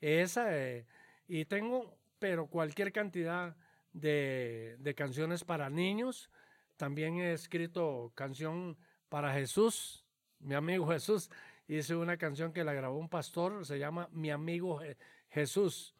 [0.00, 0.86] Esa, eh,
[1.26, 3.56] y tengo, pero cualquier cantidad
[3.92, 6.30] de, de, canciones para niños.
[6.76, 8.76] También he escrito canción
[9.08, 10.04] para Jesús,
[10.38, 11.30] mi amigo Jesús.
[11.66, 14.80] Hice una canción que la grabó un pastor, se llama Mi amigo
[15.28, 15.94] Jesús.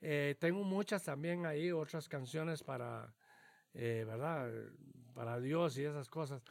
[0.00, 3.12] Eh, tengo muchas también ahí, otras canciones para,
[3.74, 4.50] ¿verdad?
[5.14, 6.42] Para Dios y esas cosas.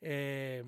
[0.00, 0.64] Eh,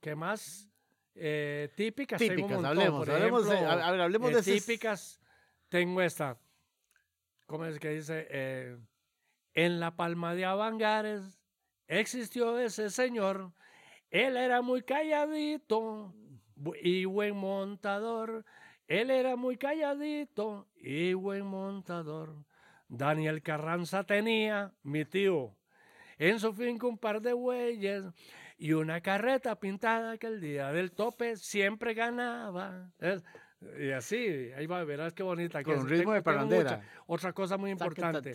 [0.00, 0.68] ¿Qué más?
[1.14, 2.18] Eh, típicas.
[2.18, 5.20] Típicas, hablemos, hablemos, de, a ver, hablemos de Típicas,
[5.68, 6.38] tengo esta.
[7.46, 8.26] ¿Cómo es que dice?
[8.30, 8.78] Eh,
[9.54, 11.40] en la palma de Avangares
[11.88, 13.52] existió ese señor.
[14.10, 16.14] Él era muy calladito
[16.80, 18.44] y buen montador.
[18.86, 22.44] Él era muy calladito y buen montador.
[22.88, 25.56] Daniel Carranza tenía, mi tío,
[26.18, 28.04] en su finca un par de bueyes
[28.60, 32.92] y una carreta pintada que el día del tope siempre ganaba.
[33.78, 35.62] Y así, ahí va, verás qué bonita.
[35.62, 36.82] Con ritmo de parandera.
[37.06, 38.34] Otra cosa muy importante.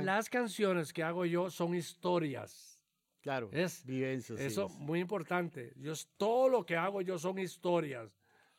[0.00, 2.82] las canciones que hago yo son historias.
[3.20, 4.40] Claro, es vivencias.
[4.40, 5.74] Eso muy importante.
[5.76, 8.10] Yo, todo lo que hago yo son historias.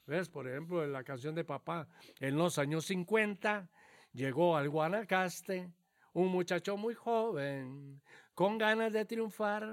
[0.06, 0.30] ¿Ves?
[0.30, 1.88] Por ejemplo, en la canción de papá,
[2.20, 3.68] en los años 50
[4.14, 5.72] llegó al Guanacaste
[6.14, 8.00] un muchacho muy joven,
[8.36, 9.68] con ganas de triunfar.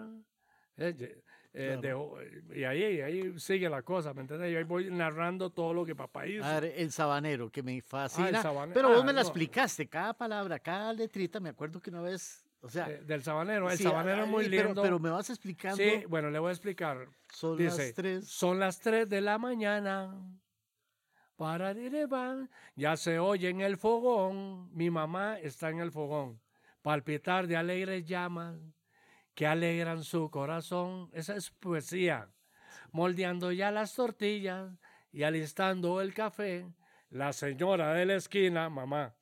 [0.79, 1.23] Eh,
[1.59, 1.81] eh,
[2.55, 4.53] y ahí, ahí sigue la cosa, ¿me entiendes?
[4.53, 6.47] Yo ahí voy narrando todo lo que papá hizo.
[6.59, 8.43] el sabanero, que me fascina.
[8.45, 12.03] Ah, pero vos ah, me la explicaste, cada palabra, cada letrita, me acuerdo que una
[12.03, 12.91] vez, o sea...
[12.91, 14.83] Eh, del sabanero, el sabanero es muy lindo.
[14.83, 15.79] Pero, me vas explicando...
[15.79, 17.09] Sí, bueno, le voy a explicar.
[17.33, 18.29] Son las tres.
[18.29, 20.15] Son las tres de la mañana.
[21.37, 21.75] Para
[22.75, 26.41] ya se oye en el fogón, mi mamá está en el fogón,
[26.83, 28.57] palpitar de alegres llamas
[29.37, 31.11] que alegran su corazón.
[31.13, 32.29] Esa es poesía.
[32.91, 34.73] Moldeando ya las tortillas
[35.13, 36.67] y alistando el café,
[37.11, 39.15] la señora de la esquina, mamá,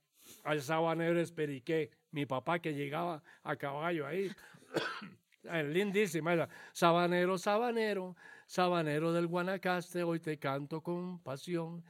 [0.45, 4.31] al sabanero esperiqué, mi papá que llegaba a caballo ahí.
[5.43, 11.85] Lindísima Sabanero, sabanero, sabanero del Guanacaste, hoy te canto con pasión.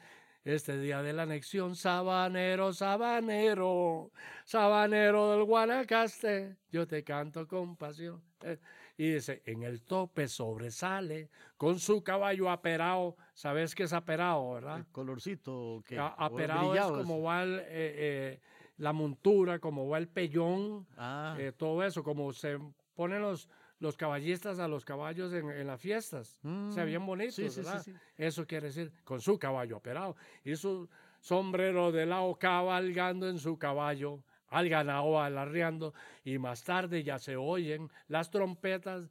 [0.45, 4.11] Este día de la anexión, sabanero, sabanero,
[4.45, 8.23] sabanero del Guanacaste, yo te canto con pasión.
[8.43, 8.59] Eh,
[8.99, 13.17] Y dice, en el tope sobresale con su caballo aperado.
[13.33, 14.77] ¿Sabes qué es aperado, verdad?
[14.79, 18.41] El colorcito que A- Aperado es como va el, eh, eh,
[18.77, 22.59] la montura, como va el pellón, Ah, eh, todo eso, como se
[22.95, 23.49] ponen los,
[23.85, 26.41] los caballistas a los caballos en, en las fiestas.
[26.43, 27.83] O sea, mm, bien bonitos, sí, sí, sí, ¿verdad?
[27.83, 27.93] sí.
[28.17, 30.17] Eso quiere decir, con su caballo operado.
[30.43, 30.89] Y su
[31.21, 35.95] sombrero de lado cabalgando en su caballo, al ganado alarreando.
[36.25, 39.11] Y más tarde ya se oyen las trompetas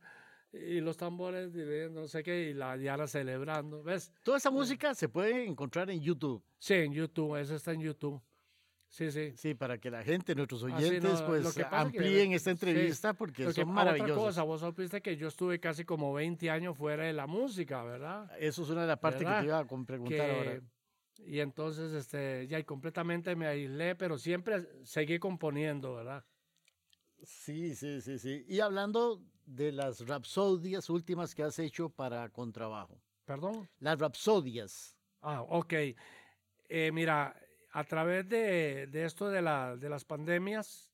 [0.52, 3.84] y los tambores, y no sé qué, y la diana celebrando.
[3.84, 4.12] ¿Ves?
[4.24, 6.44] Toda esa música se puede encontrar en YouTube.
[6.58, 8.22] Sí, en YouTube, eso está en YouTube.
[8.94, 9.34] Sí, sí.
[9.36, 13.16] Sí, para que la gente, nuestros Ah, oyentes, no, pues que- amplíen esta sí, entrevista
[13.16, 14.12] porque que- son maravillosos.
[14.18, 17.82] Otra cosa, vos supiste que yo estuve casi como 20 años fuera de la música,
[17.84, 18.30] ¿verdad?
[18.40, 20.60] Eso es una de las partes que te iba a preguntar ahora.
[21.16, 26.24] Que- y entonces, este, ya y completamente me aislé, pero siempre seguí componiendo, ¿verdad?
[27.24, 28.46] Sí, sí, sí, sí.
[28.48, 33.02] Y hablando de las rapsodias últimas que has hecho para contrabajo.
[33.26, 33.68] Perdón.
[33.80, 34.96] Las rapsodias.
[35.20, 35.74] Ah, ok.
[36.70, 37.36] Eh, mira,
[37.74, 40.94] a través de, de esto de, la, de las pandemias,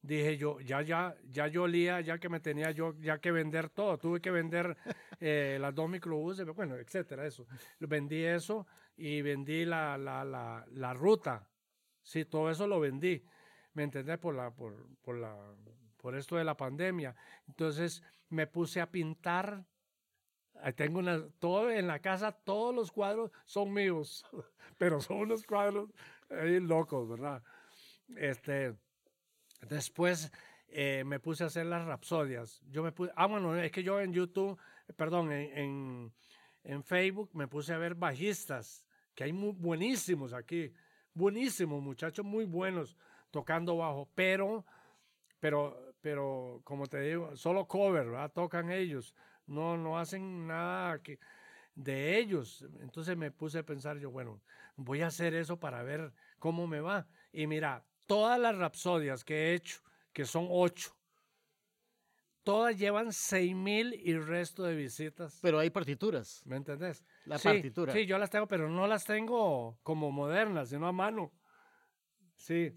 [0.00, 3.68] dije yo, ya, ya, ya yo olía, ya que me tenía yo ya que vender
[3.68, 3.98] todo.
[3.98, 4.74] Tuve que vender
[5.20, 7.46] eh, las dos microbuses, bueno, etcétera, eso.
[7.78, 8.66] Vendí eso
[8.96, 11.46] y vendí la, la, la, la ruta.
[12.02, 13.22] Sí, todo eso lo vendí.
[13.74, 14.16] ¿Me entendés?
[14.18, 15.36] Por, la, por, por, la,
[15.98, 17.14] por esto de la pandemia.
[17.46, 19.62] Entonces me puse a pintar.
[20.76, 24.24] Tengo una, todo en la casa, todos los cuadros son míos,
[24.78, 25.90] pero son unos cuadros
[26.30, 27.42] ahí locos, ¿verdad?
[28.16, 28.74] Este,
[29.68, 30.32] después
[30.68, 32.62] eh, me puse a hacer las rapsodias.
[32.70, 34.58] Yo me puse, ah, bueno, es que yo en YouTube,
[34.96, 36.12] perdón, en, en,
[36.64, 40.72] en Facebook me puse a ver bajistas, que hay muy buenísimos aquí,
[41.14, 42.96] buenísimos, muchachos muy buenos
[43.30, 44.64] tocando bajo, pero,
[45.40, 48.32] pero, pero, como te digo, solo cover, ¿verdad?
[48.32, 49.14] Tocan ellos,
[49.48, 51.18] no, no hacen nada que,
[51.74, 52.64] de ellos.
[52.80, 54.40] Entonces me puse a pensar yo, bueno,
[54.76, 57.06] voy a hacer eso para ver cómo me va.
[57.32, 59.80] Y mira, todas las rapsodias que he hecho,
[60.12, 60.96] que son ocho,
[62.42, 65.38] todas llevan seis mil y resto de visitas.
[65.42, 66.42] Pero hay partituras.
[66.46, 67.04] ¿Me entendés?
[67.26, 67.92] La sí, partitura.
[67.92, 71.32] Sí, yo las tengo, pero no las tengo como modernas, sino a mano.
[72.34, 72.72] Sí.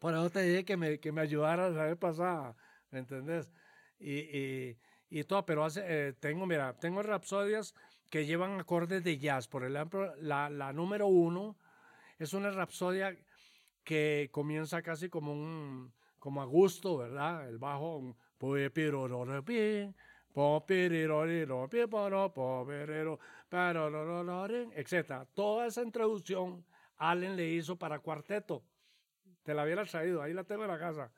[0.00, 2.56] Por eso te dije que me, que me ayudaras la vez pasada,
[2.90, 3.52] ¿me entendés?
[3.98, 4.78] Y, y,
[5.10, 7.74] y todo, pero hace, eh, tengo, mira, tengo rapsodias
[8.10, 9.48] que llevan acordes de jazz.
[9.48, 11.56] Por ejemplo, la, la número uno
[12.18, 13.16] es una rapsodia
[13.84, 17.48] que comienza casi como un, como a gusto, ¿verdad?
[17.48, 19.94] El bajo, un pi, pirororo, pi,
[20.32, 23.18] po, piriroriro, pi, poro, po, piriro,
[23.48, 25.26] parororororin, etc.
[25.34, 26.64] Toda esa introducción
[26.98, 28.62] Allen le hizo para cuarteto.
[29.42, 31.10] Te la hubiera traído, ahí la tengo en la casa.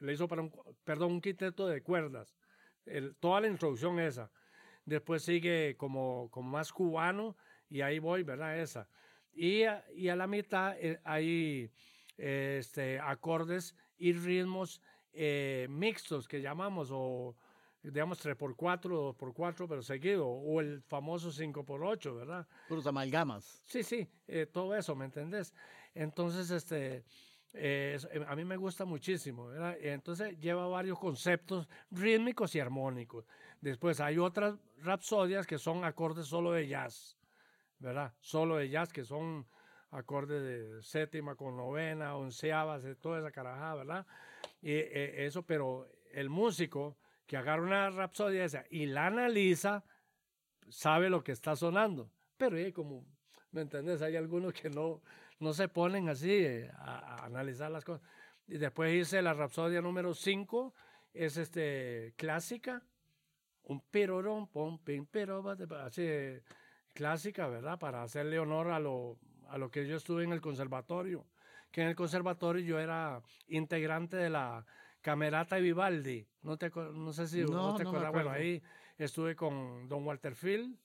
[0.00, 0.52] Le hizo para un,
[0.84, 2.36] perdón, un quinteto de cuerdas.
[2.86, 4.30] El- toda la introducción esa.
[4.84, 7.36] Después sigue como, como más cubano
[7.68, 8.58] y ahí voy, ¿verdad?
[8.58, 8.88] Esa.
[9.32, 11.70] Y a, y a la mitad eh, hay
[12.16, 14.80] este, acordes y ritmos
[15.12, 17.36] eh, mixtos que llamamos, o
[17.82, 22.46] digamos 3x4, 2x4, pero seguido, o el famoso 5x8, ¿verdad?
[22.68, 23.62] Puros amalgamas.
[23.66, 25.54] Sí, sí, eh, todo eso, ¿me entendés?
[25.94, 27.04] Entonces, este,
[27.52, 29.52] es- eh, a mí me gusta muchísimo.
[29.80, 33.26] Entonces lleva varios conceptos rítmicos y armónicos.
[33.60, 37.18] Después hay otras rapsodias que son acordes solo de jazz,
[37.78, 38.14] ¿verdad?
[38.20, 39.46] Solo de jazz, que son
[39.90, 44.06] acordes de séptima con novena, onceavas, toda esa carajada, ¿verdad?
[44.62, 49.84] Y eh, eso, pero el músico que agarra una rapsodia esa y la analiza,
[50.68, 52.10] sabe lo que está sonando.
[52.36, 53.04] Pero eh, como,
[53.52, 54.02] ¿me entendés?
[54.02, 55.02] Hay algunos que no,
[55.40, 58.06] no se ponen así eh, a, a analizar las cosas.
[58.46, 60.74] Y después hice la rapsodia número 5,
[61.14, 62.82] es este, clásica,
[63.62, 65.48] un pirorón, pom, pim, pero,
[65.84, 66.42] así, eh,
[66.94, 67.78] clásica, ¿verdad?
[67.78, 71.26] Para hacerle honor a lo, a lo que yo estuve en el conservatorio.
[71.70, 74.66] Que en el conservatorio yo era integrante de la
[75.00, 76.26] Camerata Vivaldi.
[76.42, 78.12] No, te, no sé si No, vos te no acuerdas.
[78.12, 78.60] Bueno, ahí
[78.98, 80.76] estuve con Don Walter Field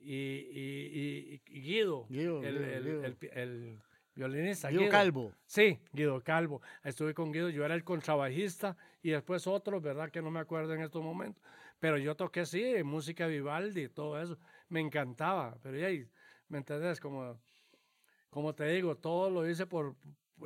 [0.00, 3.04] y, y- y- Guido, Guido, el, Guido, el- Guido.
[3.04, 3.78] el el
[4.14, 4.70] violinista.
[4.70, 5.32] Guido Calvo.
[5.46, 6.60] Sí, Guido Calvo.
[6.82, 10.10] Estuve con Guido, yo era el contrabajista y después otro, ¿verdad?
[10.10, 11.42] Que no me acuerdo en estos momentos.
[11.78, 14.38] Pero yo toqué, sí, música Vivaldi y todo eso.
[14.68, 15.56] Me encantaba.
[15.62, 16.06] Pero ya, ahí,
[16.48, 17.00] ¿me entendés?
[17.00, 17.40] Como,
[18.28, 19.96] como te digo, todo lo hice por,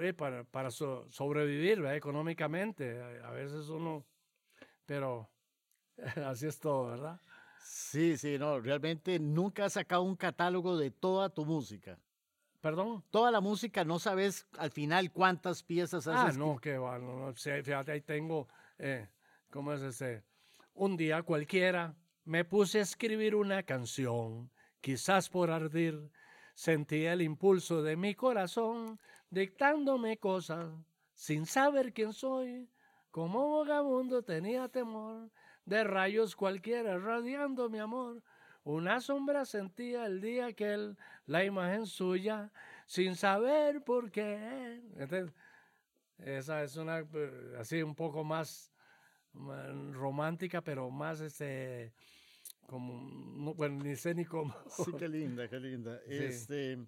[0.00, 1.96] eh, para, para so- sobrevivir ¿verdad?
[1.96, 3.00] económicamente.
[3.00, 4.06] A, a veces uno,
[4.86, 5.28] pero
[6.24, 7.20] así es todo, ¿verdad?
[7.64, 11.98] Sí, sí, no, realmente nunca has sacado un catálogo de toda tu música.
[12.60, 13.02] Perdón.
[13.10, 17.18] Toda la música, no sabes al final cuántas piezas has Ah, no, que va, no,
[17.18, 18.48] no sé, fíjate, ahí tengo,
[18.78, 19.08] eh,
[19.50, 20.22] ¿cómo es ese?
[20.74, 24.50] Un día cualquiera me puse a escribir una canción,
[24.82, 26.10] quizás por ardir,
[26.54, 29.00] sentí el impulso de mi corazón
[29.30, 30.70] dictándome cosas
[31.14, 32.68] sin saber quién soy.
[33.10, 35.30] Como vagabundo tenía temor
[35.64, 38.22] de rayos cualquiera radiando mi amor.
[38.64, 40.96] Una sombra sentía el día que él,
[41.26, 42.50] la imagen suya,
[42.86, 44.80] sin saber por qué.
[46.18, 48.72] esa es una, eh, así un poco más,
[49.92, 51.92] romántica, pero más este,
[52.66, 54.54] como, bueno, ni sé ni cómo.
[54.68, 56.00] Sí, qué linda, qué linda.
[56.06, 56.78] Este,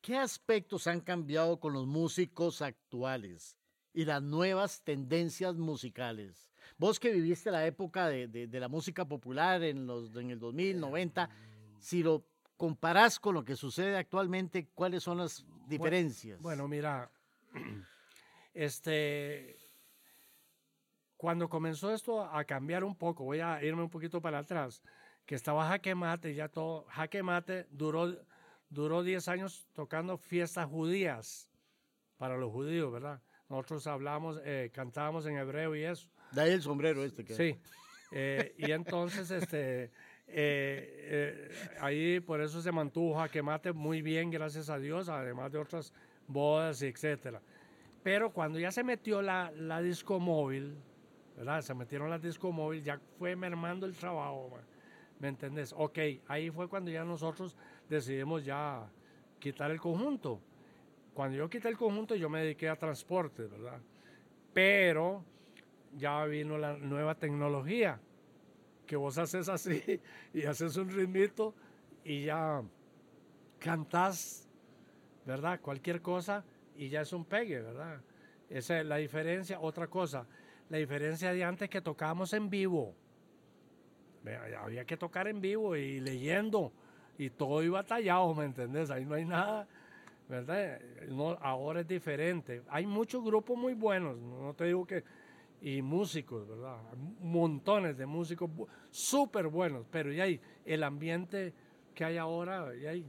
[0.00, 3.56] ¿Qué aspectos han cambiado con los músicos actuales
[3.92, 6.48] y las nuevas tendencias musicales?
[6.78, 10.80] Vos que viviste la época de, de, la música popular en, los, en el 2000,
[10.80, 11.30] 90,
[11.78, 12.24] si lo
[12.56, 16.40] comparás con lo que sucede actualmente, ¿cuáles son las diferencias?
[16.40, 17.10] Bueno, mira,
[18.54, 19.56] este,
[21.16, 24.82] cuando comenzó esto a cambiar un poco, voy a irme un poquito para atrás,
[25.26, 28.16] que estaba Jaque Mate, ya todo, Jaque Mate duró,
[28.68, 31.48] duró 10 años tocando fiestas judías
[32.16, 33.20] para los judíos, ¿verdad?
[33.52, 36.08] Nosotros hablamos, eh, cantábamos en hebreo y eso.
[36.30, 37.58] De ahí el sombrero este que Sí.
[38.10, 39.90] Eh, y entonces, este,
[40.26, 45.58] eh, ahí por eso se mantuvo Jaque Mate muy bien, gracias a Dios, además de
[45.58, 45.92] otras
[46.26, 47.42] bodas, etcétera.
[48.02, 50.74] Pero cuando ya se metió la, la disco móvil,
[51.36, 51.60] ¿verdad?
[51.60, 54.50] Se metieron la disco móvil, ya fue mermando el trabajo,
[55.18, 55.74] ¿me entendés?
[55.76, 57.54] Ok, ahí fue cuando ya nosotros
[57.86, 58.88] decidimos ya
[59.38, 60.40] quitar el conjunto.
[61.14, 63.80] Cuando yo quité el conjunto, yo me dediqué a transporte, ¿verdad?
[64.54, 65.24] Pero
[65.96, 68.00] ya vino la nueva tecnología,
[68.86, 70.00] que vos haces así
[70.34, 71.54] y haces un ritmito
[72.04, 72.62] y ya
[73.58, 74.48] cantás,
[75.26, 75.60] ¿verdad?
[75.60, 76.44] Cualquier cosa
[76.76, 78.00] y ya es un pegue, ¿verdad?
[78.48, 79.60] Esa es la diferencia.
[79.60, 80.26] Otra cosa,
[80.68, 82.94] la diferencia de antes que tocábamos en vivo.
[84.60, 86.72] Había que tocar en vivo y leyendo
[87.18, 88.90] y todo iba tallado, ¿me entendés?
[88.90, 89.66] Ahí no hay nada,
[90.28, 90.80] ¿verdad?
[91.08, 92.62] No, ahora es diferente.
[92.68, 95.04] Hay muchos grupos muy buenos, no te digo que,
[95.60, 96.78] y músicos, ¿verdad?
[97.20, 98.50] Montones de músicos
[98.90, 101.54] súper buenos, pero ya hay el ambiente
[101.94, 103.06] que hay ahora, ya hay,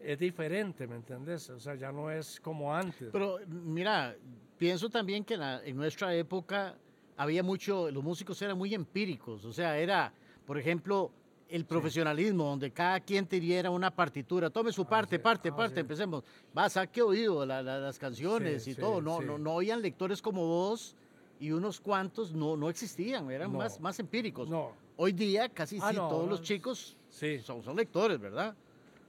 [0.00, 1.48] es diferente, ¿me entendés?
[1.50, 3.08] O sea, ya no es como antes.
[3.10, 4.14] Pero mira,
[4.58, 6.76] pienso también que en nuestra época
[7.16, 10.12] había mucho, los músicos eran muy empíricos, o sea, era,
[10.46, 11.10] por ejemplo,
[11.48, 16.22] el profesionalismo, donde cada quien te diera una partitura, tome su parte, parte, parte, empecemos,
[16.52, 20.94] vas a qué oído las canciones y todo, no, no, no oían lectores como vos
[21.40, 24.48] y unos cuantos no, no existían, eran más, más empíricos.
[24.48, 24.72] No.
[24.96, 26.96] Hoy día casi ah, sí, todos los chicos
[27.42, 28.54] son, son lectores, ¿verdad?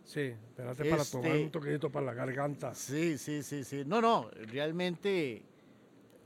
[0.06, 2.74] Sí, espérate para tomar un este toquecito para la garganta.
[2.74, 3.84] Sí, sí, sí, sí.
[3.86, 5.44] No, no, realmente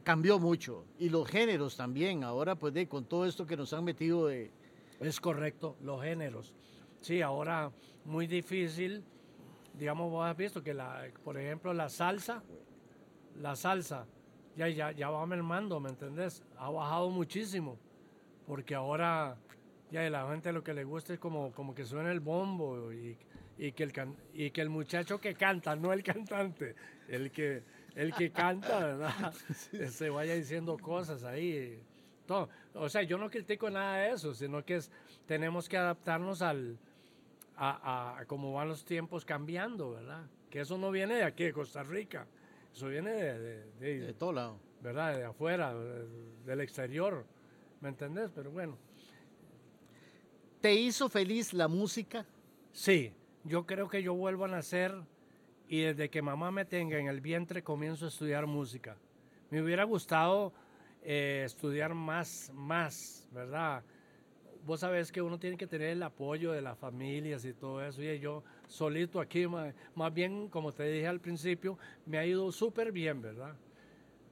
[0.03, 0.85] cambió mucho.
[0.99, 4.51] Y los géneros también, ahora pues de, con todo esto que nos han metido de
[5.07, 6.53] es correcto, los géneros.
[7.01, 7.71] Sí, ahora
[8.05, 9.03] muy difícil,
[9.73, 12.43] digamos, vos has visto que, la, por ejemplo, la salsa,
[13.39, 14.05] la salsa,
[14.55, 16.43] ya, ya, ya va mermando, ¿me entendés?
[16.57, 17.77] Ha bajado muchísimo,
[18.47, 19.37] porque ahora
[19.91, 23.17] ya la gente lo que le gusta es como, como que suena el bombo y,
[23.57, 23.93] y, que el
[24.33, 26.75] y que el muchacho que canta, no el cantante,
[27.07, 27.63] el que,
[27.95, 29.33] el que canta, ¿verdad?
[29.89, 31.81] Se vaya diciendo cosas ahí.
[32.27, 34.91] O sea, yo no critico nada de eso, sino que es,
[35.25, 36.77] tenemos que adaptarnos al,
[37.55, 40.25] a, a, cómo van los tiempos cambiando, ¿verdad?
[40.49, 42.27] Que eso no viene de aquí, de Costa Rica,
[42.73, 43.63] eso viene de...
[43.79, 44.59] De, de, todo lado.
[44.81, 45.15] ¿Verdad?
[45.15, 47.25] De afuera, del exterior,
[47.79, 48.29] ¿me entendés?
[48.35, 48.77] Pero bueno.
[50.59, 52.25] ¿Te hizo feliz la música?
[52.73, 53.13] Sí,
[53.45, 54.93] yo creo que yo vuelvo a nacer
[55.69, 58.97] y desde que mamá me tenga en el vientre comienzo a estudiar música.
[59.49, 60.53] Me hubiera gustado
[61.05, 63.83] eh, estudiar más, más, ¿verdad?
[64.65, 68.01] Vos sabés que uno tiene que tener el apoyo de las familias y todo eso.
[68.01, 72.93] Y yo solito aquí, más, bien, como te dije al principio, me ha ido súper
[72.93, 73.55] bien, ¿verdad?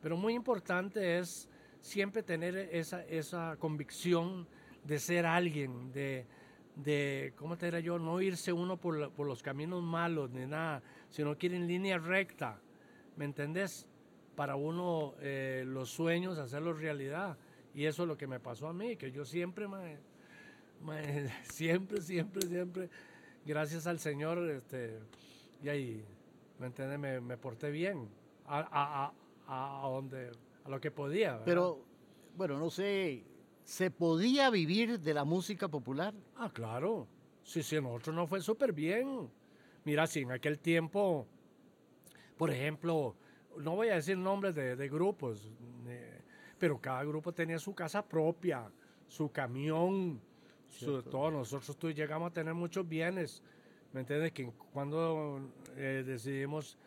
[0.02, 1.50] Pero muy importante es
[1.82, 4.48] siempre tener esa, esa convicción
[4.86, 6.26] de ser alguien, de,
[6.76, 8.00] de, ¿cómo te diré yo?
[8.00, 11.98] No irse uno por, por los caminos malos ni nada, sino que ir en línea
[11.98, 12.60] recta,
[13.18, 13.86] ¿me entendés?
[14.36, 17.38] Para uno eh, los sueños, hacerlos realidad.
[17.74, 19.68] Y eso es lo que me pasó a mí, que yo siempre,
[21.44, 22.90] siempre, siempre, siempre,
[23.46, 25.00] gracias al Señor, este,
[25.64, 26.06] y ahí,
[26.60, 27.22] ¿me entiendes?
[27.22, 28.10] Me, porté bien
[28.46, 29.14] a,
[29.48, 30.32] a, a, donde,
[30.66, 31.44] a lo que podía.
[31.46, 31.80] Pero,
[32.36, 33.24] bueno, no sé,
[33.64, 36.14] ¿se podía vivir de la música popular?
[36.36, 37.08] Ah, claro.
[37.44, 39.30] Sí, sí, nosotros no fue súper bien.
[39.84, 41.26] Mira, si en aquel tiempo,
[42.38, 43.16] por ejemplo,
[43.58, 45.52] no voy a decir nombres de, grupos,
[46.58, 48.70] pero cada grupo tenía su casa propia,
[49.08, 50.22] su camión,
[50.68, 51.32] su, todo.
[51.32, 53.42] Nosotros tú, llegamos a tener muchos bienes,
[53.94, 54.32] ¿me entiendes?
[54.32, 55.42] Que cuando
[55.76, 56.78] eh, decidimos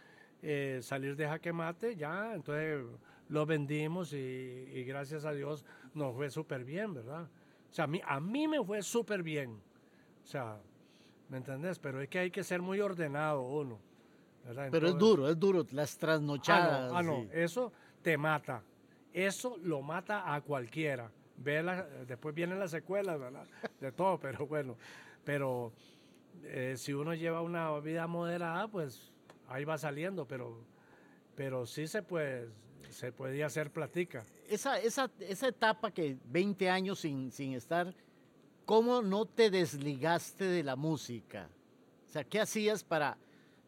[0.42, 2.84] eh, salir de jaque mate, ya, entonces
[3.28, 7.28] lo vendimos y, gracias a Dios nos fue súper bien, ¿verdad?
[7.70, 9.60] O sea, a mí, a mí me fue súper bien.
[10.22, 10.60] O sea,
[11.28, 11.78] ¿me entendés?
[11.78, 13.80] Pero es que hay que ser muy ordenado uno.
[14.70, 16.92] Pero es duro, es duro, las trasnochadas.
[16.94, 17.72] Ah, no, eso
[18.02, 18.62] te mata.
[19.12, 21.10] Eso lo mata a cualquiera.
[21.36, 21.62] Ve
[22.06, 23.46] después vienen las secuelas, ¿verdad?
[23.80, 24.76] De todo, pero bueno.
[25.24, 25.72] Pero
[26.42, 29.12] eh, si uno lleva una vida moderada, pues
[29.48, 30.64] ahí va saliendo, pero,
[31.34, 32.48] pero sí se puede,
[32.90, 34.24] se podía hacer platica.
[34.48, 37.94] Esa, esa, esa etapa que 20 años sin, sin estar,
[38.64, 41.48] ¿cómo no te desligaste de la música?
[42.08, 43.16] O sea, ¿qué hacías para,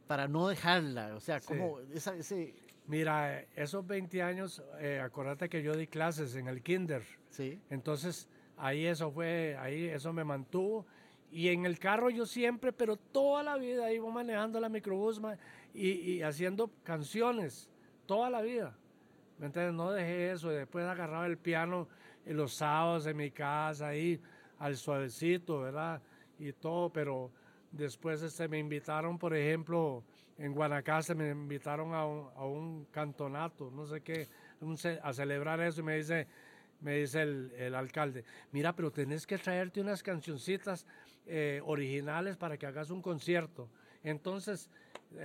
[0.07, 1.15] para no dejarla?
[1.15, 2.55] O sea, ¿cómo esa, ese...
[2.87, 7.03] Mira, esos 20 años, eh, acuérdate que yo di clases en el kinder.
[7.31, 7.61] Sí.
[7.69, 10.87] Entonces, ahí eso fue, ahí eso me mantuvo.
[11.33, 15.21] Y en el carro yo siempre, pero toda la vida iba manejando la microbús
[15.75, 17.69] y, y haciendo canciones,
[18.07, 18.77] toda la vida.
[19.39, 19.75] ¿Me entiendes?
[19.75, 20.51] No dejé eso.
[20.51, 21.89] Después agarraba el piano
[22.25, 24.21] en los sábados en mi casa, ahí
[24.59, 26.01] al suavecito, ¿verdad?
[26.39, 27.31] Y todo, pero
[27.77, 30.03] después este, me invitaron, por ejemplo,
[30.39, 34.29] en Guanacaste, me invitaron a un, a un cantonato, no sé qué,
[35.03, 36.27] a celebrar eso y me dice,
[36.81, 40.87] me dice el, el, alcalde, mira, pero tenés que traerte unas cancioncitas
[41.27, 43.69] eh, originales para que hagas un concierto.
[44.03, 44.71] Entonces,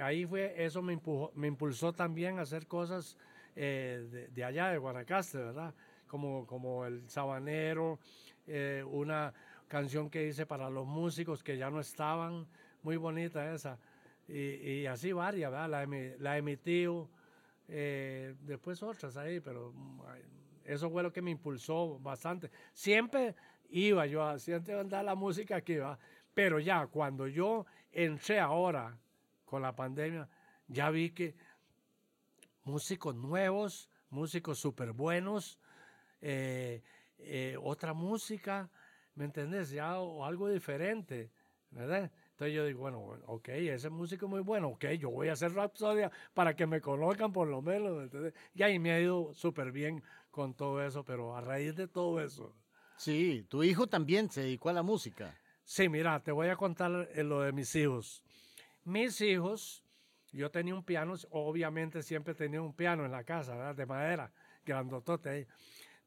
[0.02, 1.00] ahí fue, eso me,
[1.36, 3.18] me impulsó también a hacer cosas
[3.56, 5.74] eh, de, allá, de Guanacaste, ¿verdad?
[6.08, 8.00] Como, como el sabanero,
[8.48, 9.34] eh, una
[9.72, 12.46] canción que hice para los músicos que ya no estaban,
[12.84, 13.80] muy bonita esa,
[14.28, 15.70] y, así varias, ¿verdad?
[15.70, 17.10] La, la emitió,
[17.70, 19.74] eh, después otras ahí, pero
[20.66, 22.52] eso fue lo que me impulsó bastante.
[22.74, 23.34] Siempre
[23.70, 25.98] iba yo, siempre andar la música aquí, ¿verdad?
[26.34, 28.98] Pero ya cuando yo entré ahora
[29.46, 30.28] con la pandemia,
[30.68, 31.34] ya vi que
[32.66, 35.58] músicos nuevos, músicos súper buenos,
[36.20, 36.84] eh,
[37.20, 38.70] eh, otra música,
[39.16, 39.72] ¿me entendés?
[39.72, 41.32] Ya o algo diferente,
[41.70, 42.12] ¿verdad?
[42.32, 45.54] Entonces yo digo, bueno, ok, ese músico es muy bueno, ok, yo voy a hacer
[45.54, 48.34] Rapsodia para que me conozcan por lo menos, ¿entendés?
[48.54, 52.20] Y ahí me ha ido súper bien con todo eso, pero a raíz de todo
[52.20, 52.56] eso.
[52.98, 55.38] Sí, tu hijo también se dedicó a la música.
[55.64, 58.24] Sí, mira, te voy a contar eh, lo de mis hijos.
[58.84, 59.84] Mis hijos
[60.32, 63.76] yo tenía un piano, obviamente siempre tenía un piano en la casa, ¿verdad?
[63.76, 64.32] de madera,
[64.66, 65.48] grandotote.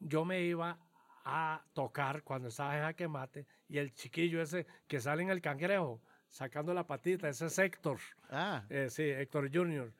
[0.01, 0.79] Yo me iba
[1.25, 5.41] a tocar cuando estaba en jaque mate y el chiquillo ese que sale en el
[5.41, 7.99] cangrejo, sacando la patita, ese es Héctor.
[8.31, 8.65] Ah.
[8.69, 9.93] Eh, sí, Héctor Junior.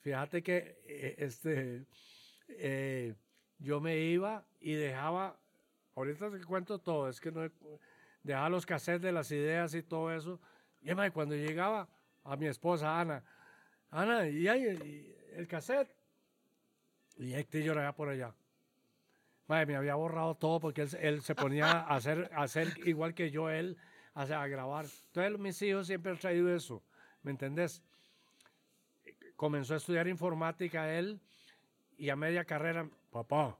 [0.00, 1.86] Fíjate que eh, este,
[2.48, 3.14] eh,
[3.58, 5.38] yo me iba y dejaba,
[5.94, 7.50] ahorita te cuento todo, es que no
[8.22, 10.40] dejaba los cassettes de las ideas y todo eso.
[10.82, 11.88] Y cuando llegaba
[12.24, 13.24] a mi esposa Ana,
[13.90, 15.94] Ana, y hay el cassette.
[17.16, 18.34] Y Héctor lloraba por allá.
[19.50, 23.50] Madre, me había borrado todo porque él, se ponía a hacer, hacer igual que yo,
[23.50, 23.76] él,
[24.14, 24.86] a, a grabar.
[25.06, 26.84] Entonces, mis hijos siempre han traído eso,
[27.24, 27.82] ¿me entendés?
[29.34, 31.20] Comenzó a estudiar informática él
[31.98, 33.58] y a media carrera, papá,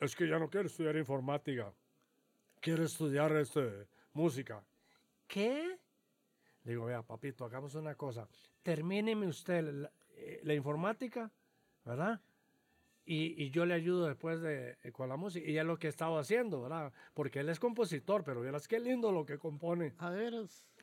[0.00, 1.72] es que ya no quiero estudiar informática,
[2.60, 4.62] quiero estudiar este, música.
[5.26, 5.78] ¿Qué?
[6.62, 8.28] digo, vea, papito, hagamos una cosa.
[8.62, 11.30] Termíneme usted eh, la, informática,
[11.86, 12.20] ¿verdad?
[13.08, 15.48] Y, y, yo le ayudo después de, eh, con la música.
[15.48, 16.92] Y es lo que he estado haciendo, ¿verdad?
[17.14, 19.94] Porque él es compositor, pero verás qué lindo lo que compone.
[19.98, 20.34] A ver.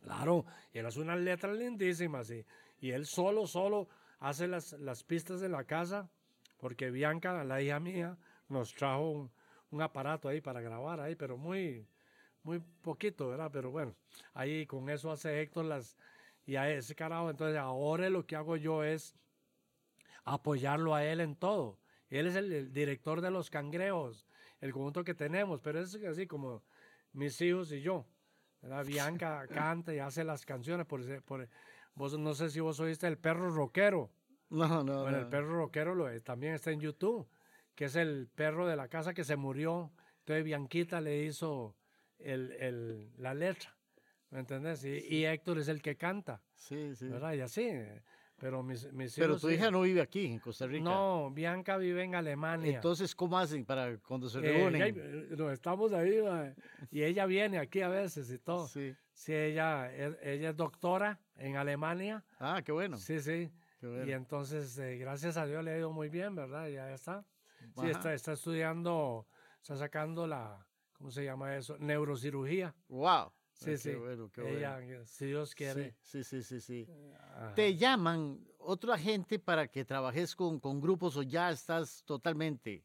[0.01, 2.31] Claro, y él hace unas letras lindísimas.
[2.31, 2.45] Y,
[2.79, 6.09] y él solo, solo hace las, las pistas de la casa,
[6.57, 8.17] porque Bianca, la hija mía,
[8.47, 9.31] nos trajo un,
[9.71, 11.85] un aparato ahí para grabar ahí, pero muy,
[12.43, 13.49] muy poquito, ¿verdad?
[13.51, 13.95] Pero bueno,
[14.33, 15.97] ahí con eso hace Héctor las,
[16.45, 19.15] y a ese carajo, entonces ahora lo que hago yo es
[20.23, 21.79] apoyarlo a él en todo.
[22.19, 24.27] Él es el, director de los cangrejos,
[24.61, 26.63] el conjunto que tenemos, pero es así como
[27.11, 28.05] mis hijos y yo.
[28.61, 28.85] ¿verdad?
[28.85, 31.49] Bianca canta y hace las canciones, por, por,
[31.95, 34.11] vos no sé si vos oíste el perro rockero.
[34.49, 35.01] No, no.
[35.01, 37.27] Bueno, el perro rockero lo, también está en YouTube,
[37.73, 39.91] que es el perro de la casa que se murió.
[40.19, 41.75] Entonces Bianquita le hizo
[42.19, 43.75] el, el, la letra,
[44.29, 44.83] ¿me entendés?
[44.85, 46.41] Y, Héctor es el que canta.
[46.53, 47.07] Sí, sí.
[47.07, 47.33] ¿Verdad?
[47.33, 47.67] Y así.
[48.43, 50.83] Pero mis, mis Pero tu hija no vive aquí, en Costa Rica.
[50.83, 52.75] No, Bianca vive en Alemania.
[52.75, 54.81] Entonces, ¿cómo hacen para cuando se eh, reúnen?
[54.81, 56.19] Eh, estamos ahí,
[56.91, 58.67] y ella viene aquí a veces y todo.
[58.67, 58.93] Sí.
[59.13, 62.25] Sí, ella, ella es doctora en Alemania.
[62.37, 62.97] Ah, qué bueno.
[62.97, 63.49] Sí, sí.
[63.81, 66.67] Y entonces, eh, gracias a Dios le ha ido muy bien, ¿verdad?
[66.67, 67.25] Ya está.
[67.79, 69.25] Sí, está, está estudiando,
[69.61, 70.67] está sacando la,
[70.97, 71.77] ¿cómo se llama eso?
[71.79, 72.75] Neurocirugía.
[72.89, 73.31] Wow.
[73.53, 73.95] Sí, sí.
[74.37, 75.95] Ella, si Dios quiere.
[76.01, 76.89] Sí, sí, sí, sí.
[77.55, 82.83] ¿Te llaman otra gente para que trabajes con, con grupos o ya estás totalmente?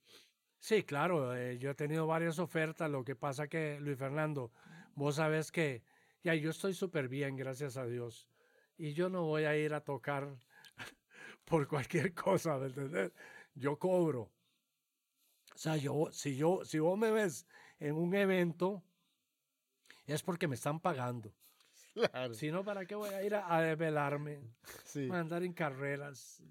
[0.61, 1.35] Sí, claro.
[1.37, 2.91] Eh, yo he tenido varias ofertas.
[2.91, 4.53] Lo que pasa que, Luis Fernando,
[4.95, 5.83] vos sabes que
[6.23, 8.29] ya yo estoy súper bien, gracias a Dios.
[8.77, 10.37] Y yo no voy a ir a tocar
[11.45, 13.13] por cualquier cosa, ¿me entendés?
[13.55, 14.31] Yo cobro.
[15.55, 17.47] O sea, yo, si, yo, si vos me ves
[17.81, 18.85] en un evento,
[20.15, 21.33] es porque me están pagando.
[21.95, 22.35] Claro.
[22.35, 24.41] Si no, ¿para qué voy a ir a, desvelarme?
[24.85, 25.09] Sí.
[25.11, 26.43] A andar en carreras.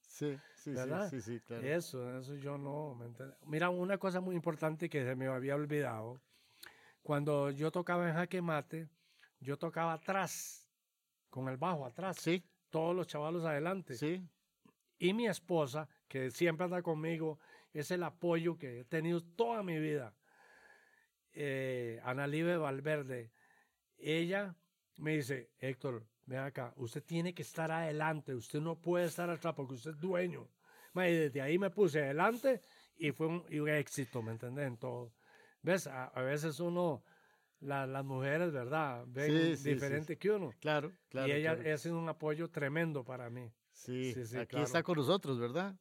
[0.00, 1.10] Sí, sí, ¿verdad?
[1.10, 1.66] sí, sí, claro.
[1.66, 2.98] Eso, eso yo no.
[3.46, 6.20] Mira, una cosa muy importante que se me había olvidado.
[7.02, 8.88] Cuando yo tocaba en jaque mate,
[9.40, 10.70] yo tocaba atrás,
[11.28, 12.16] con el bajo atrás.
[12.18, 12.42] Sí.
[12.70, 13.94] Todos los chavalos adelante.
[13.94, 14.26] Sí.
[14.98, 17.38] Y mi esposa, que siempre anda conmigo,
[17.72, 20.14] es el apoyo que he tenido toda mi vida
[21.34, 23.30] eh, Ana Libe Valverde,
[23.98, 24.56] ella
[24.98, 29.54] me dice, Héctor, ven acá, usted tiene que estar adelante, usted no puede estar atrás
[29.54, 30.48] porque usted es dueño.
[30.94, 32.60] Y desde ahí me puse adelante
[32.96, 34.66] y fue un, éxito, ¿me entiendes?
[34.66, 35.12] En todo.
[35.62, 35.88] ¿Ves?
[35.88, 37.02] A, veces uno,
[37.60, 39.04] las mujeres, ¿verdad?
[39.08, 40.52] Ven diferente que uno.
[40.60, 41.28] Claro, claro.
[41.28, 43.52] Y ella ha sido un apoyo tremendo para mí.
[43.72, 45.74] Sí, aquí está con nosotros, ¿verdad?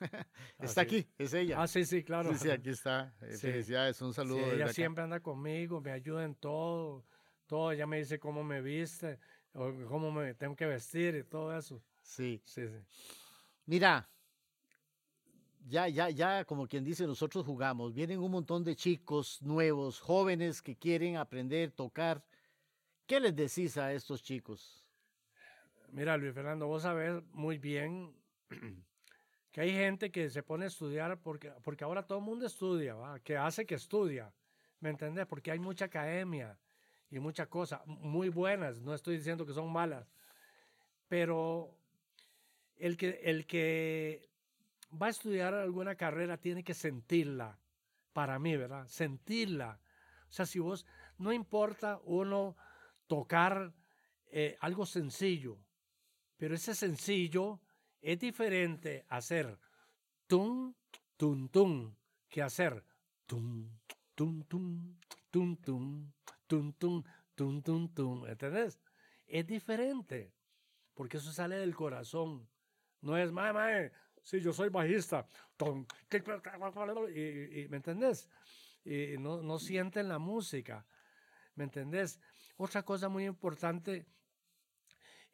[0.58, 1.62] está aquí, es ella.
[1.62, 2.32] Ah, sí, sí, claro.
[2.32, 3.14] Sí, sí, aquí está.
[3.22, 4.52] Eh, felicidades, un saludo.
[4.52, 7.04] ella siempre anda conmigo, me ayuda en todo,
[7.46, 7.72] todo.
[7.72, 9.18] Ella me dice cómo me viste,
[9.52, 11.82] o cómo me tengo que vestir y todo eso.
[12.02, 12.42] Sí.
[12.44, 12.78] Sí, sí.
[13.66, 14.08] Mira,
[15.66, 17.94] ya, ya, ya, como quien dice, nosotros jugamos.
[17.94, 22.22] Vienen un montón de chicos nuevos, jóvenes que quieren aprender, tocar.
[23.06, 24.84] ¿Qué les decís a estos chicos?
[25.90, 28.14] Mira, Luis Fernando, vos sabés muy bien
[29.54, 32.96] que hay gente que se pone a estudiar porque, porque ahora todo el mundo estudia,
[33.22, 34.34] que hace que estudia,
[34.80, 35.26] ¿me entendés?
[35.28, 36.58] Porque hay mucha academia
[37.08, 40.12] y muchas cosas muy buenas, no estoy diciendo que son malas,
[41.06, 41.78] pero
[42.78, 44.28] el que, el que
[45.00, 47.56] va a estudiar alguna carrera tiene que sentirla,
[48.12, 48.88] para mí, ¿verdad?
[48.88, 49.78] Sentirla.
[50.30, 50.84] O sea, si vos,
[51.16, 52.56] no importa uno
[53.06, 53.72] tocar
[54.32, 55.58] eh, algo sencillo,
[56.36, 57.60] pero ese sencillo
[58.04, 59.58] es diferente hacer
[60.26, 60.74] tum,
[61.16, 61.96] tum, tum,
[62.28, 62.84] que hacer
[63.24, 63.70] tum,
[64.14, 64.96] tum, tum,
[65.30, 66.12] tum, tum,
[66.46, 67.02] tum, tum,
[67.34, 68.26] tum, tum, tum.
[68.26, 68.78] ¿Entendés?
[69.26, 70.34] Es diferente,
[70.92, 72.46] porque eso sale del corazón.
[73.00, 73.90] No es, mae, mae,
[74.22, 75.26] si yo soy bajista,
[77.14, 78.28] y, ¿me entendés?
[78.84, 80.86] Y no, no sienten la música,
[81.54, 82.20] ¿me entendés?
[82.58, 84.06] Otra cosa muy importante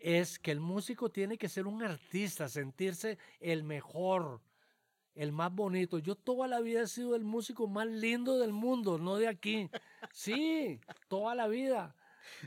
[0.01, 4.41] es que el músico tiene que ser un artista, sentirse el mejor,
[5.15, 5.99] el más bonito.
[5.99, 9.71] Yo toda la vida he sido el músico más lindo del mundo, no de aquí.
[10.13, 11.95] Sí, toda la vida.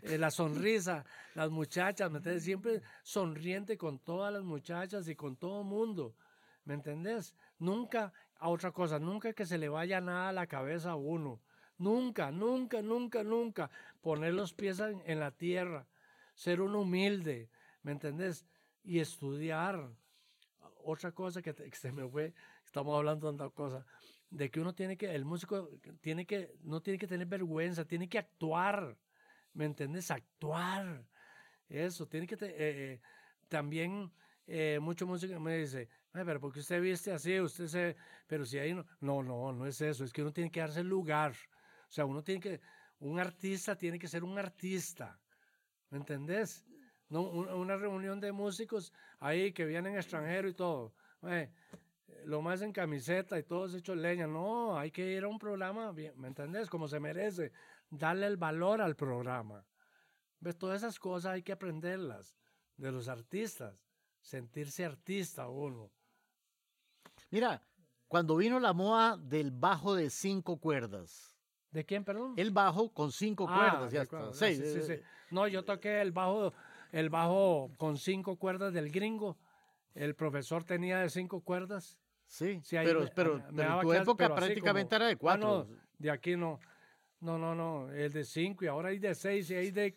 [0.01, 2.43] Eh, la sonrisa, las muchachas, ¿me entiendes?
[2.43, 6.15] Siempre sonriente con todas las muchachas y con todo mundo,
[6.65, 7.35] ¿me entendés?
[7.59, 11.41] Nunca, a otra cosa, nunca que se le vaya nada a la cabeza a uno.
[11.77, 13.69] Nunca, nunca, nunca, nunca
[14.01, 15.85] poner los pies en la tierra
[16.33, 17.49] ser un humilde,
[17.81, 18.45] ¿me entendés?
[18.83, 19.89] Y estudiar.
[20.85, 22.33] Otra cosa que, se me fue,
[22.65, 23.85] estamos hablando de otra cosa,
[24.29, 25.69] de que uno tiene que, el músico
[26.01, 28.97] tiene que, no tiene que tener vergüenza, tiene que actuar,
[29.53, 30.11] ¿me entendés?
[30.11, 31.05] Actuar.
[31.69, 33.01] Eso, tiene que, eh, eh,
[33.47, 34.11] también
[34.45, 37.95] eh, mucho músico me dice, pero porque usted viste así, usted se,
[38.27, 40.81] pero si ahí no, no, no, no es eso, es que uno tiene que darse
[40.81, 41.33] el lugar.
[41.87, 42.61] O sea, uno tiene que,
[42.99, 45.19] un artista tiene que ser un artista.
[45.93, 46.65] ¿Me entendés?
[47.07, 50.91] No, una reunión de músicos ahí que vienen extranjeros y todo.
[52.25, 54.25] lo más en camiseta y todos hechos leña.
[54.25, 56.67] No, hay que ir a un programa, ¿me entendés?
[56.67, 57.51] Como se merece.
[57.91, 59.63] Darle el valor al programa.
[60.39, 60.57] ¿Ves?
[60.57, 62.35] Todas esas cosas hay que aprenderlas
[62.75, 63.79] de los artistas.
[64.19, 65.91] Sentirse artista uno.
[67.29, 67.61] Mira,
[68.07, 71.32] cuando vino la moda del bajo de cinco cuerdas,
[71.73, 72.35] ¿De quién, perdón?
[72.37, 74.31] El bajo con cinco ah, cuerdas, ya está.
[74.31, 74.93] Sí, sí, sí,
[75.31, 76.53] No, yo toqué el bajo,
[76.91, 79.35] el bajo con cinco cuerdas del gringo.
[79.95, 81.97] El profesor tenía de cinco cuerdas.
[82.27, 83.43] Sí, pero, pero,
[83.81, 85.67] tu época prácticamente era de cuatro.
[85.67, 86.59] Ah, de aquí no.
[87.19, 89.95] No, no, no, el de cinco y ahora hay de seis y hay de...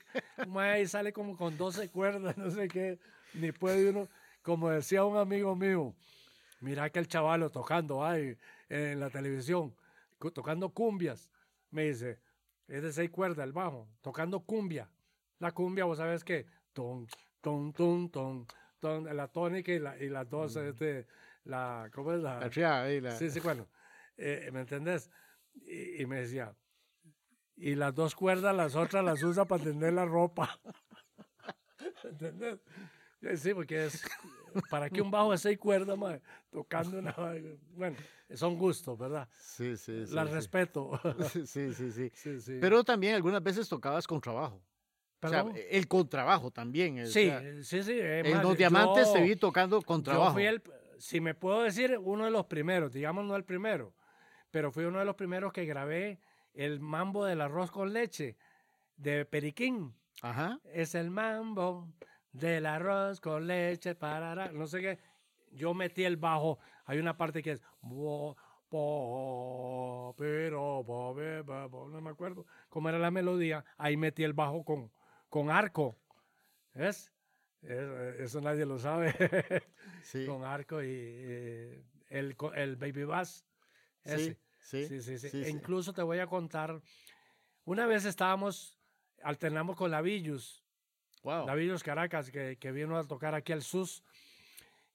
[0.55, 2.99] ahí sale como con doce cuerdas, no sé qué.
[3.35, 4.09] Ni puede uno,
[4.43, 5.93] como decía un amigo mío,
[6.61, 8.37] mira que el chavalo tocando ahí
[8.69, 9.75] en la televisión,
[10.33, 11.29] tocando cumbias
[11.71, 12.21] me dice,
[12.69, 14.91] es de seis cuerdas el bajo, tocando cumbia.
[15.39, 17.07] La cumbia, vos sabes que, ton,
[17.41, 18.47] ton, ton, ton,
[18.81, 21.07] ton la tónica y, la, y las dos, este,
[21.45, 22.41] la, ¿cómo es la?
[22.41, 23.69] La triada ahí, la- Sí, sí, bueno,
[24.17, 25.11] eh, ¿me entendés?
[25.55, 26.55] Y, y me decía,
[27.57, 30.59] y las dos cuerdas, las otras las usa para tender la ropa.
[32.05, 32.59] ¿Entendés?
[33.37, 34.05] Sí, porque es,
[34.71, 36.21] ¿para qué un bajo de seis cuerdas, mae?
[36.51, 37.15] Tocando una...
[37.75, 37.97] Bueno,
[38.35, 39.29] son gustos, ¿verdad?
[39.39, 40.15] Sí, sí, sí.
[40.15, 40.35] Las sí.
[40.35, 41.01] respeto.
[41.31, 42.11] Sí, sí, sí.
[42.15, 42.59] sí, sí.
[42.61, 44.61] Pero también algunas veces tocabas con trabajo.
[45.23, 47.01] O sea, el contrabajo también.
[47.01, 47.99] o sí, sea, sí, sí.
[48.01, 50.29] en Los Diamantes te yo- vi tocando con trabajo.
[50.31, 50.63] Yo fui el,
[50.99, 53.93] si me puedo decir, uno de los primeros, digamos no el primero,
[54.51, 56.21] pero fui uno de los primeros que grabé
[56.55, 58.37] el mambo del arroz con leche
[58.97, 59.95] de Periquín.
[60.23, 60.61] Ajá.
[60.73, 61.89] Es el mambo
[62.37, 64.99] del arroz con leche, parará, no sé qué.
[65.53, 68.37] Yo metí el bajo, hay una parte que es no
[72.03, 74.91] me acuerdo cómo era la melodía, ahí metí el bajo con,
[75.29, 75.97] con arco,
[76.75, 77.13] ¿ves?
[77.63, 79.15] Eso nadie lo sabe.
[80.03, 80.25] Sí.
[80.25, 83.45] con arco y eh, el, el baby bass.
[84.05, 84.39] ese.
[84.61, 84.87] Sí, sí.
[84.87, 85.29] Sí, sí, sí.
[85.31, 85.51] sí, E sí.
[85.51, 86.81] incluso te voy a contar,
[87.65, 88.79] una vez estábamos,
[89.23, 90.65] alternamos con la Villus,
[91.27, 91.45] Wow.
[91.45, 94.05] la Villus Caracas, que, que vino a tocar aquí al SUS,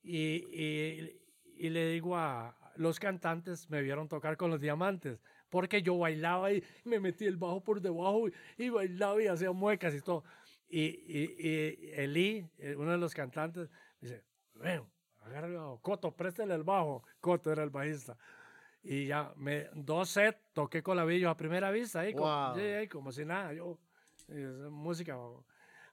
[0.02, 0.18] y,
[0.50, 1.20] y-
[1.56, 5.20] y le digo a los cantantes, me vieron tocar con los diamantes,
[5.50, 9.52] porque yo bailaba y me metí el bajo por debajo y, y bailaba y hacía
[9.52, 10.24] muecas y todo.
[10.70, 13.68] Y, y, y Eli, eh, uno de los cantantes,
[14.00, 14.24] dice,
[14.54, 15.80] bueno, agarra el bajo.
[15.82, 17.04] Coto, préstale el bajo.
[17.20, 18.16] Coto era el bajista.
[18.82, 22.54] Y ya, me, dos sets toqué con la a primera vista, ahí, como, Wow.
[22.56, 23.78] sí, ahí, como si nada, yo,
[24.28, 25.14] eh, música,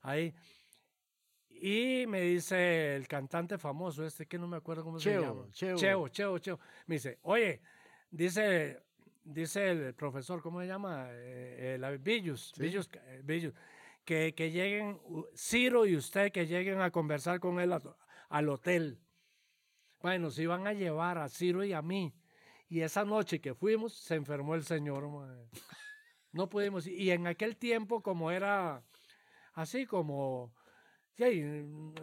[0.01, 0.33] ahí.
[1.49, 5.45] Y me dice el cantante famoso este, que no me acuerdo cómo se llama.
[5.51, 5.75] Cheo.
[5.77, 6.59] Cheo, Cheo, Cheo.
[6.85, 7.61] Me dice, oye,
[8.09, 8.81] dice,
[9.23, 11.07] dice el profesor, ¿cómo se llama?
[11.11, 12.61] Eh, eh, la Villus, Sí.
[12.63, 13.53] Villus, eh,
[14.05, 14.99] que, que lleguen,
[15.35, 17.81] Ciro y usted, que lleguen a conversar con él a-
[18.29, 18.99] al hotel.
[20.01, 22.15] Bueno, se iban a llevar a Ciro y a mí.
[22.69, 25.03] Y esa noche que fuimos, se enfermó el señor.
[26.31, 26.87] No pudimos.
[26.87, 28.83] Y en aquel tiempo, como era
[29.61, 30.53] así como...
[31.17, 31.41] sí,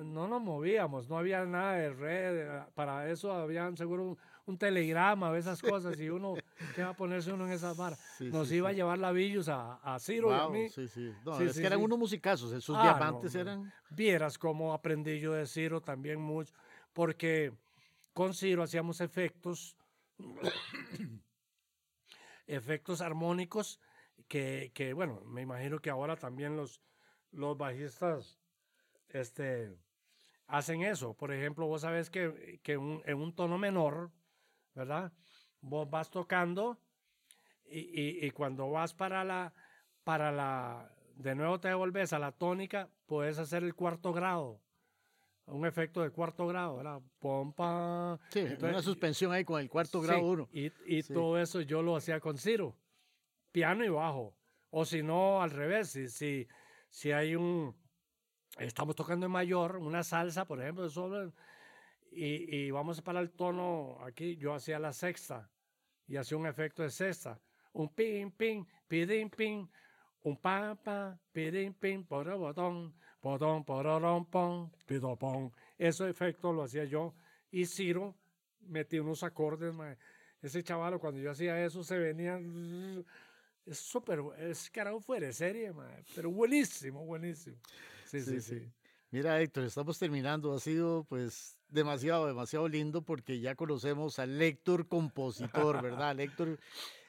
[0.05, 2.63] no nos movíamos, no había nada de red.
[2.75, 5.99] Para eso habían seguro un, un telegrama o esas cosas.
[6.01, 6.35] Y uno,
[6.75, 7.99] ¿qué va a ponerse uno en esas varas?
[8.19, 8.75] Sí, Nos sí, iba sí.
[8.75, 10.69] a llevar la Villus a, a Ciro y a mí.
[10.69, 11.13] sí, sí.
[11.25, 12.53] No, Sí, es que eran unos musicazos.
[12.53, 13.73] Esos Ah, diamantes no, eran.
[13.91, 16.53] Vieras cómo aprendí yo de Ciro también mucho,
[16.93, 17.53] porque
[18.13, 19.77] con Ciro hacíamos efectos,
[22.47, 23.81] efectos armónicos
[24.29, 26.81] que, que, bueno, me imagino que ahora también los,
[27.37, 28.39] los bajistas
[29.09, 29.77] este,
[30.47, 31.15] hacen eso.
[31.15, 34.11] Por ejemplo, vos sabés que, que un- en un tono menor,
[34.75, 35.13] ¿verdad?
[35.61, 36.79] Vos vas tocando
[37.65, 39.53] y, y- y cuando vas para la,
[40.05, 44.61] para la, de nuevo te devolves a la tónica, puedes hacer el cuarto grado,
[45.47, 47.01] un efecto de cuarto grado, ¿verdad?
[47.19, 48.19] Pom, pam.
[48.31, 50.49] Sí, Entonces, una suspensión ahí con el cuarto Sí, grado uno.
[50.53, 51.13] Y, y Sí.
[51.13, 52.77] todo eso yo lo hacía con Ciro,
[53.53, 54.37] piano y bajo.
[54.71, 56.47] O si no, al revés, si, si,
[56.97, 57.77] si hay un,
[58.59, 61.31] estamos tocando en mayor, una salsa, por ejemplo, sobre,
[62.11, 65.51] y, y vamos para el tono aquí, yo hacía la sexta
[66.09, 67.39] y hacía un efecto de sexta.
[67.75, 69.71] Un pin, pin, pidin, pin,
[70.23, 75.53] un pa, pa, pidin, pin, por botón, botón, pororón, pon, pido, pon.
[75.77, 77.15] Ese efecto lo hacía yo.
[77.51, 78.17] Y Ciro
[78.61, 79.75] metí unos acordes.
[80.41, 82.41] Ese chaval, cuando yo hacía eso, se venía.
[83.67, 87.57] Es súper, es carajo fuera de serie, mae, pero buenísimo, buenísimo.
[88.05, 88.73] Sí, sí, sí.
[89.11, 90.55] Mira, Héctor, estamos terminando.
[90.55, 96.19] Ha sido, pues, demasiado, demasiado lindo porque ya conocemos al Héctor compositor, ¿verdad?
[96.21, 96.59] Héctor.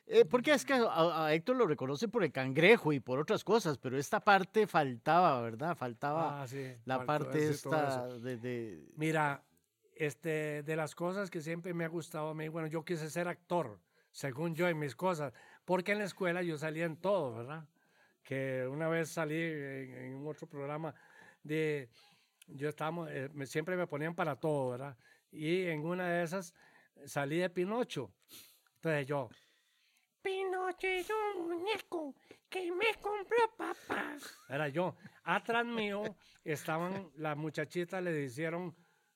[0.08, 3.44] eh, porque es que a, a Héctor lo reconoce por el cangrejo y por otras
[3.44, 5.76] cosas, pero esta parte faltaba, ¿verdad?
[5.78, 9.44] Faltaba Ah, sí, la faltó parte esta de, de- Mira,
[9.96, 13.28] este, de las cosas que siempre me ha gustado a mí, bueno, yo quise ser
[13.28, 13.80] actor,
[14.12, 15.34] según yo en mis cosas,
[15.68, 17.68] porque en la escuela yo salía en todo, ¿verdad?
[18.24, 20.96] Que una vez salí en, en otro programa
[21.44, 21.90] de,
[22.48, 24.98] yo estábamos, eh, me- siempre me ponían para todo, ¿verdad?
[25.30, 26.54] Y en una de esas
[27.06, 28.14] salí de Pinocho.
[28.76, 29.30] Entonces yo,
[30.22, 32.16] Pinocho es un muñeco
[32.50, 34.16] que me compró papá.
[34.48, 34.96] Era yo.
[35.24, 36.02] Atrás mío
[36.46, 38.74] estaban, las muchachitas le hicieron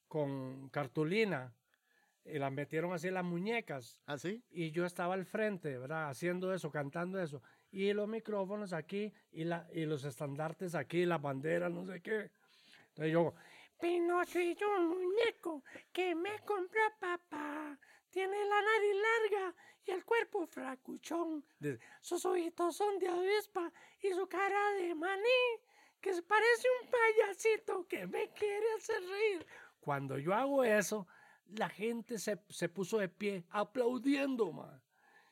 [0.10, 1.54] con cartulina
[2.26, 4.00] y las metieron así en las muñecas.
[4.06, 4.44] ¿Ah, sí?
[4.50, 6.10] Y yo estaba al frente, ¿verdad?
[6.10, 7.42] Haciendo eso, cantando eso.
[7.72, 12.32] Y los micrófonos aquí y, la, y los estandartes aquí, las banderas, no sé qué.
[12.90, 13.34] Entonces yo,
[13.80, 17.78] Pinocho es un muñeco que me compró papá.
[18.12, 19.56] Tiene la nariz larga
[19.86, 21.44] y el cuerpo fracuchón.
[22.02, 25.42] Sus ojitos son de avispa y su cara de maní,
[26.00, 29.48] que parece un payasito que me quiere hacer reír.
[29.80, 31.08] Cuando yo hago eso,
[31.56, 34.82] la gente se, se puso de pie aplaudiendo, man.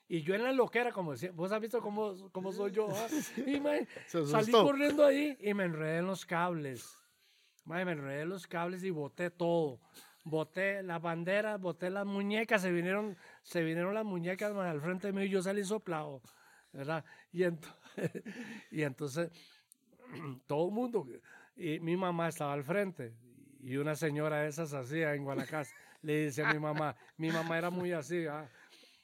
[0.07, 2.87] Y yo en la loquera, como decía, vos has visto cómo, cómo soy yo.
[2.91, 3.07] ah?
[3.47, 3.59] Y
[4.25, 6.97] salí corriendo ahí y me enredé en los cables.
[7.65, 9.79] Mae, me enredé en los cables y boté todo.
[10.25, 15.11] Boté las banderas, boté las muñecas, se vinieron, se vinieron las muñecas mae, al frente
[15.11, 16.21] mío y yo salí soplado.
[16.71, 17.03] ¿verdad?
[17.31, 17.75] Y, ento-
[18.71, 19.31] y entonces
[20.47, 21.07] todo el mundo,
[21.55, 23.13] y mi mamá estaba al frente
[23.61, 27.57] y una señora de esas así en Guanacaste le dice a mi mamá, mi mamá
[27.57, 28.49] era muy así, ah,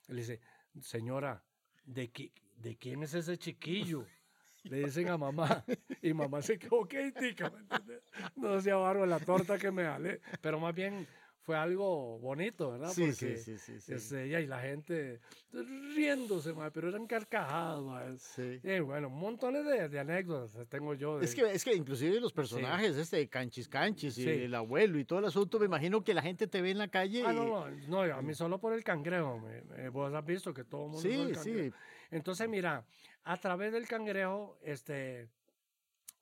[0.07, 0.39] le dice,
[0.81, 1.43] señora,
[1.85, 4.05] ¿de, qui- ¿de quién es ese chiquillo?
[4.63, 5.63] Le dicen a mamá,
[6.01, 8.01] y mamá se quedó quietica, ¿me entiendes?
[8.35, 11.07] No se barro la torta que me jalé, pero más bien
[11.45, 12.89] fue algo bonito, ¿verdad?
[12.89, 13.93] Sí, Porque sí, sí, sí, sí.
[13.93, 15.19] es ella y la gente
[15.53, 18.19] riéndose, ma, pero eran carcajadas.
[18.21, 18.59] Sí.
[18.63, 21.19] Y bueno, montones de, de anécdotas tengo yo.
[21.19, 24.29] de- Es que, es que inclusive los personajes, este Canchis Canchis y Sí.
[24.29, 26.87] el abuelo y todo el asunto, me imagino que la gente te ve en la
[26.87, 27.23] calle.
[27.25, 29.37] Ah, y- no, no, no, a mí solo por el cangrejo.
[29.39, 31.01] me- me- vos has visto que todo el mundo.
[31.01, 31.71] Sí, el sí.
[32.09, 32.83] Entonces, mira,
[33.23, 35.29] a través del cangrejo, este,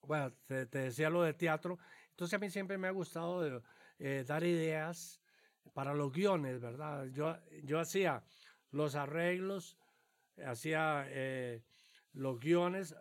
[0.05, 1.79] bueno, te, te decía lo de teatro.
[2.09, 3.61] Entonces, a mí siempre me ha gustado de,
[4.03, 5.21] eh, dar ideas
[5.73, 7.05] para los guiones, ¿verdad?
[7.13, 8.23] Yo, yo hacía
[8.71, 9.77] los arreglos,
[10.45, 11.63] hacía eh,
[12.13, 12.95] los guiones,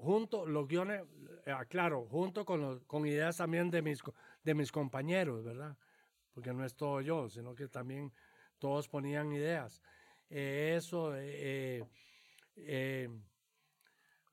[0.00, 1.02] junto, los guiones,
[1.46, 4.02] eh, claro, junto con, los- con ideas también de mis,
[4.44, 5.76] de mis compañeros, ¿verdad?
[6.32, 8.12] Porque no es todo yo, sino que también
[8.58, 9.82] todos ponían ideas.
[10.28, 11.14] Eso,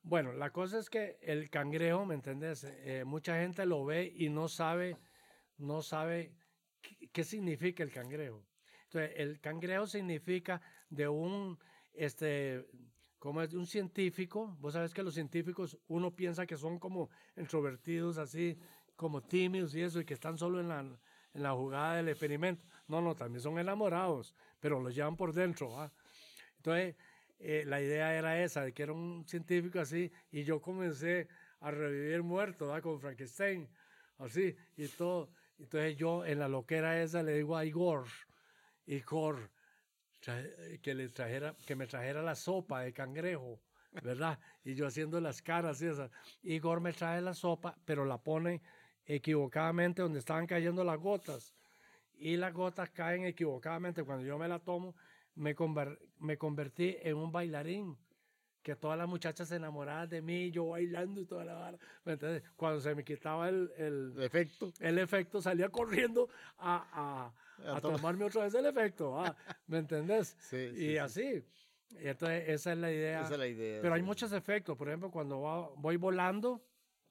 [0.02, 2.66] bueno, la cosa es que el cangrejo, ¿me entendés?
[3.06, 4.96] Mucha gente lo ve y no sabe,
[5.58, 6.32] no sabe
[7.12, 8.44] qué, significa el cangrejo.
[8.84, 11.58] Entonces, el cangrejo significa de un,
[11.92, 12.66] este,
[13.18, 14.56] como es un científico.
[14.60, 18.58] Vos sabes que los científicos, uno piensa que son como introvertidos, así,
[18.96, 22.64] como tímidos y eso, y que están solo en la, en la jugada del experimento.
[22.86, 25.80] No, no, también son enamorados, pero los llevan por dentro.
[25.80, 25.92] ¿ah?
[26.56, 26.96] Entonces,
[27.38, 31.28] eh, la idea era esa, de que era un científico así, y yo comencé
[31.60, 32.82] a revivir muerto, ¿verdad?
[32.82, 33.68] Con Frankenstein,
[34.18, 35.30] así, y todo.
[35.64, 38.04] Entonces yo en la loquera esa le digo a Igor,
[38.86, 39.50] Igor,
[40.20, 43.58] trae- que, le trajera, que me trajera la sopa de cangrejo,
[44.02, 44.38] ¿verdad?
[44.62, 46.10] Y yo haciendo las caras y esas.
[46.42, 48.60] Igor me trae la sopa, pero la pone
[49.06, 51.54] equivocadamente donde estaban cayendo las gotas.
[52.18, 54.04] Y las gotas caen equivocadamente.
[54.04, 54.94] Cuando yo me la tomo,
[55.34, 57.96] me, conver- me convertí en un bailarín.
[58.64, 61.78] Que todas las muchachas se enamoraban de mí, yo bailando y toda la vara.
[62.04, 62.42] ¿Me entiendes?
[62.56, 64.72] Cuando se me quitaba el, el, El efecto.
[64.80, 69.20] el efecto, salía corriendo a, a, A a to- tomarme otra vez el efecto.
[69.20, 69.36] ah,
[69.66, 70.34] ¿Me entendés?
[70.40, 70.96] Sí, sí, y sí.
[70.98, 71.44] así.
[72.00, 73.20] Y entonces, esa es la idea.
[73.20, 73.82] Esa es la idea.
[73.82, 74.76] Pero hay muchos efectos.
[74.78, 76.64] Por ejemplo, cuando voy volando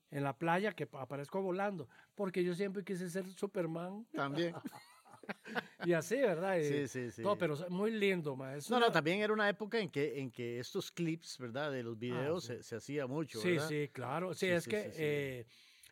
[0.10, 1.88] en la playa, que aparezco volando.
[2.16, 4.06] Porque yo siempre quise ser Superman.
[4.12, 4.56] También.
[5.86, 6.58] Y así, ¿verdad?
[6.58, 7.22] Y Sí, sí, sí.
[7.22, 8.56] todo, pero es muy lindo, ma.
[8.56, 11.72] Es No, no, también era una época en que, en que estos clips, ¿verdad?
[11.72, 12.56] De los videos sí.
[12.56, 13.68] se, se hacía mucho, Sí, ¿verdad?
[13.70, 14.34] sí, claro.
[14.34, 15.46] Sí, Sí, es sí, que eh,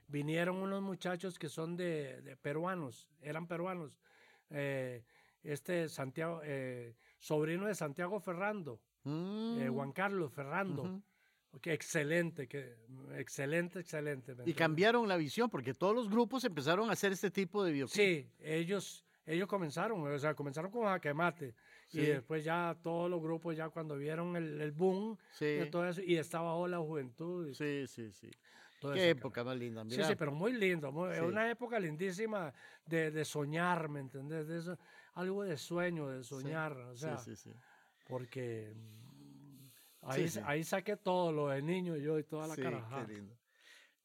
[0.08, 3.98] vinieron unos muchachos que son de, de peruanos, eran peruanos.
[4.50, 5.04] Eh,
[5.44, 11.02] este Santiago, eh, sobrino de Santiago Ferrando, Mm, Juan Carlos Ferrando.
[11.60, 12.78] que excelente, que,
[13.18, 14.36] excelente, excelente.
[14.36, 17.72] ¿me Y cambiaron la visión porque todos los grupos empezaron a hacer este tipo de
[17.72, 17.96] videoclips.
[17.96, 21.56] Sí, ellos, ellos comenzaron, o sea, comenzaron con Jaque Mate.
[21.88, 22.00] Sí.
[22.02, 25.88] Y después ya todos los grupos, ya cuando vieron el, el boom Sí, de todo
[25.88, 27.48] eso, y estaba la juventud.
[27.48, 28.30] y sí, sí, sí.
[28.80, 29.84] todo Qué eso, época más linda.
[29.84, 31.22] Sí, Mira, sí, pero muy lindo, muy- Sí.
[31.22, 32.54] una época lindísima
[32.86, 34.48] de, de soñar, ¿me entendés?
[34.48, 34.78] De eso,
[35.14, 37.58] algo de sueño, de soñar, o sea, sí, sí, sí.
[38.08, 39.68] porque mm,
[40.04, 40.40] ahí, sí.
[40.46, 43.06] ahí saqué todo, lo de niño yo y toda la Sí, carajada.
[43.06, 43.36] qué lindo.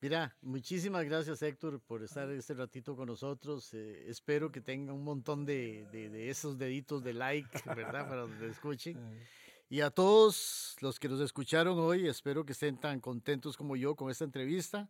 [0.06, 3.74] Mira, muchísimas gracias Héctor por estar este ratito con nosotros.
[3.74, 8.08] Eh, espero que tenga un montón de, de- de esos deditos de like, ¿verdad?
[8.08, 8.96] Para donde escuchen.
[9.12, 9.26] Eh,
[9.68, 13.96] Y a todos los que nos escucharon hoy, espero que estén tan contentos como yo
[13.96, 14.88] con esta entrevista.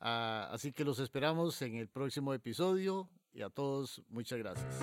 [0.00, 4.80] Ah, así que los esperamos en el próximo episodio y a todos muchas gracias.